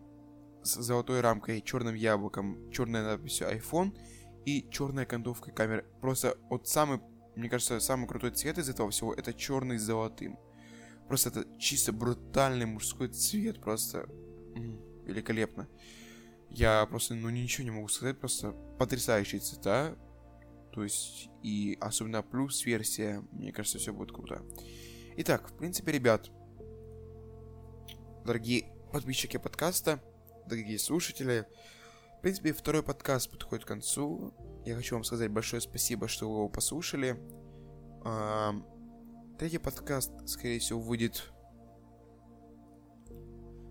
с 0.62 0.74
золотой 0.76 1.20
рамкой, 1.20 1.61
черным 1.62 1.94
яблоком, 1.94 2.70
черной 2.70 3.02
надписью 3.02 3.48
iPhone 3.48 3.96
и 4.44 4.68
черной 4.70 5.05
окантовкой 5.05 5.52
камеры. 5.52 5.85
Просто 6.00 6.37
вот 6.48 6.68
самый 6.68 7.00
мне 7.35 7.48
кажется, 7.48 7.81
самый 7.81 8.07
крутой 8.07 8.33
цвет 8.33 8.59
из 8.59 8.68
этого 8.68 8.90
всего 8.90 9.14
это 9.14 9.33
черный 9.33 9.78
с 9.78 9.83
золотым. 9.83 10.38
Просто 11.09 11.31
это 11.31 11.46
чисто 11.59 11.92
брутальный 11.92 12.66
мужской 12.66 13.09
цвет, 13.09 13.61
просто 13.61 14.07
м-м, 14.55 15.05
великолепно. 15.05 15.68
Я 16.54 16.84
просто, 16.86 17.14
ну, 17.14 17.30
ничего 17.30 17.64
не 17.64 17.70
могу 17.70 17.88
сказать, 17.88 18.20
просто 18.20 18.52
потрясающие 18.78 19.40
цвета. 19.40 19.96
То 20.72 20.82
есть, 20.82 21.30
и 21.42 21.78
особенно 21.80 22.22
плюс 22.22 22.64
версия, 22.66 23.22
мне 23.32 23.52
кажется, 23.52 23.78
все 23.78 23.92
будет 23.92 24.12
круто. 24.12 24.42
Итак, 25.16 25.48
в 25.48 25.56
принципе, 25.56 25.92
ребят, 25.92 26.30
дорогие 28.24 28.70
подписчики 28.92 29.38
подкаста, 29.38 30.02
дорогие 30.46 30.78
слушатели, 30.78 31.46
в 32.18 32.20
принципе, 32.20 32.52
второй 32.52 32.82
подкаст 32.82 33.30
подходит 33.30 33.64
к 33.64 33.68
концу. 33.68 34.34
Я 34.66 34.76
хочу 34.76 34.94
вам 34.94 35.04
сказать 35.04 35.30
большое 35.30 35.62
спасибо, 35.62 36.06
что 36.06 36.30
вы 36.30 36.36
его 36.36 36.48
послушали. 36.50 37.18
А, 38.04 38.54
третий 39.38 39.58
подкаст, 39.58 40.12
скорее 40.26 40.58
всего, 40.58 40.80
выйдет... 40.80 41.32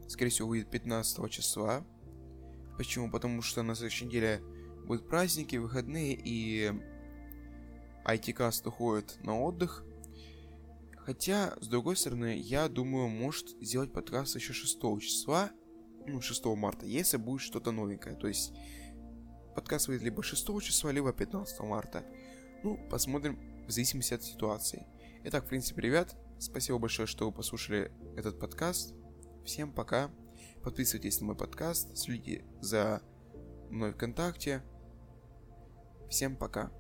Скорее 0.08 0.32
всего, 0.32 0.50
выйдет 0.50 0.70
15 0.72 1.30
числа. 1.30 1.86
Почему? 2.82 3.12
Потому 3.12 3.44
что 3.44 3.62
на 3.62 3.76
следующей 3.76 4.06
неделе 4.06 4.42
будут 4.88 5.08
праздники, 5.08 5.56
выходные, 5.56 6.20
и 6.20 6.74
IT-каст 8.08 8.66
уходит 8.66 9.20
на 9.24 9.40
отдых. 9.40 9.84
Хотя, 10.98 11.56
с 11.62 11.68
другой 11.68 11.96
стороны, 11.96 12.36
я 12.36 12.68
думаю, 12.70 13.08
может 13.08 13.50
сделать 13.62 13.94
подкаст 13.94 14.36
еще 14.36 14.54
6 14.54 14.80
числа, 15.00 15.52
ну, 16.08 16.22
6 16.22 16.44
марта, 16.56 16.88
если 16.88 17.18
будет 17.18 17.42
что-то 17.42 17.72
новенькое. 17.72 18.16
То 18.16 18.28
есть 18.28 18.52
Подкаст 19.54 19.88
выйдет 19.88 20.06
либо 20.06 20.24
6 20.24 20.44
числа, 20.64 20.90
либо 20.90 21.14
15 21.14 21.60
марта. 21.60 22.04
Ну, 22.64 22.80
посмотрим 22.90 23.40
в 23.68 23.70
зависимости 23.70 24.16
от 24.16 24.24
ситуации. 24.24 24.88
Итак, 25.26 25.46
в 25.46 25.50
принципе, 25.50 25.84
ребят, 25.84 26.16
спасибо 26.40 26.80
большое, 26.80 27.06
что 27.06 27.28
вы 27.28 27.32
послушали 27.32 27.92
этот 28.18 28.40
подкаст. 28.40 28.96
Всем 29.46 29.72
пока. 29.72 30.10
Подписывайтесь 30.64 31.20
на 31.20 31.28
мой 31.28 31.36
подкаст, 31.36 31.98
следите 31.98 32.46
за 32.62 33.02
мной 33.70 33.94
ВКонтакте. 33.94 34.64
Всем 36.10 36.36
пока. 36.36 36.72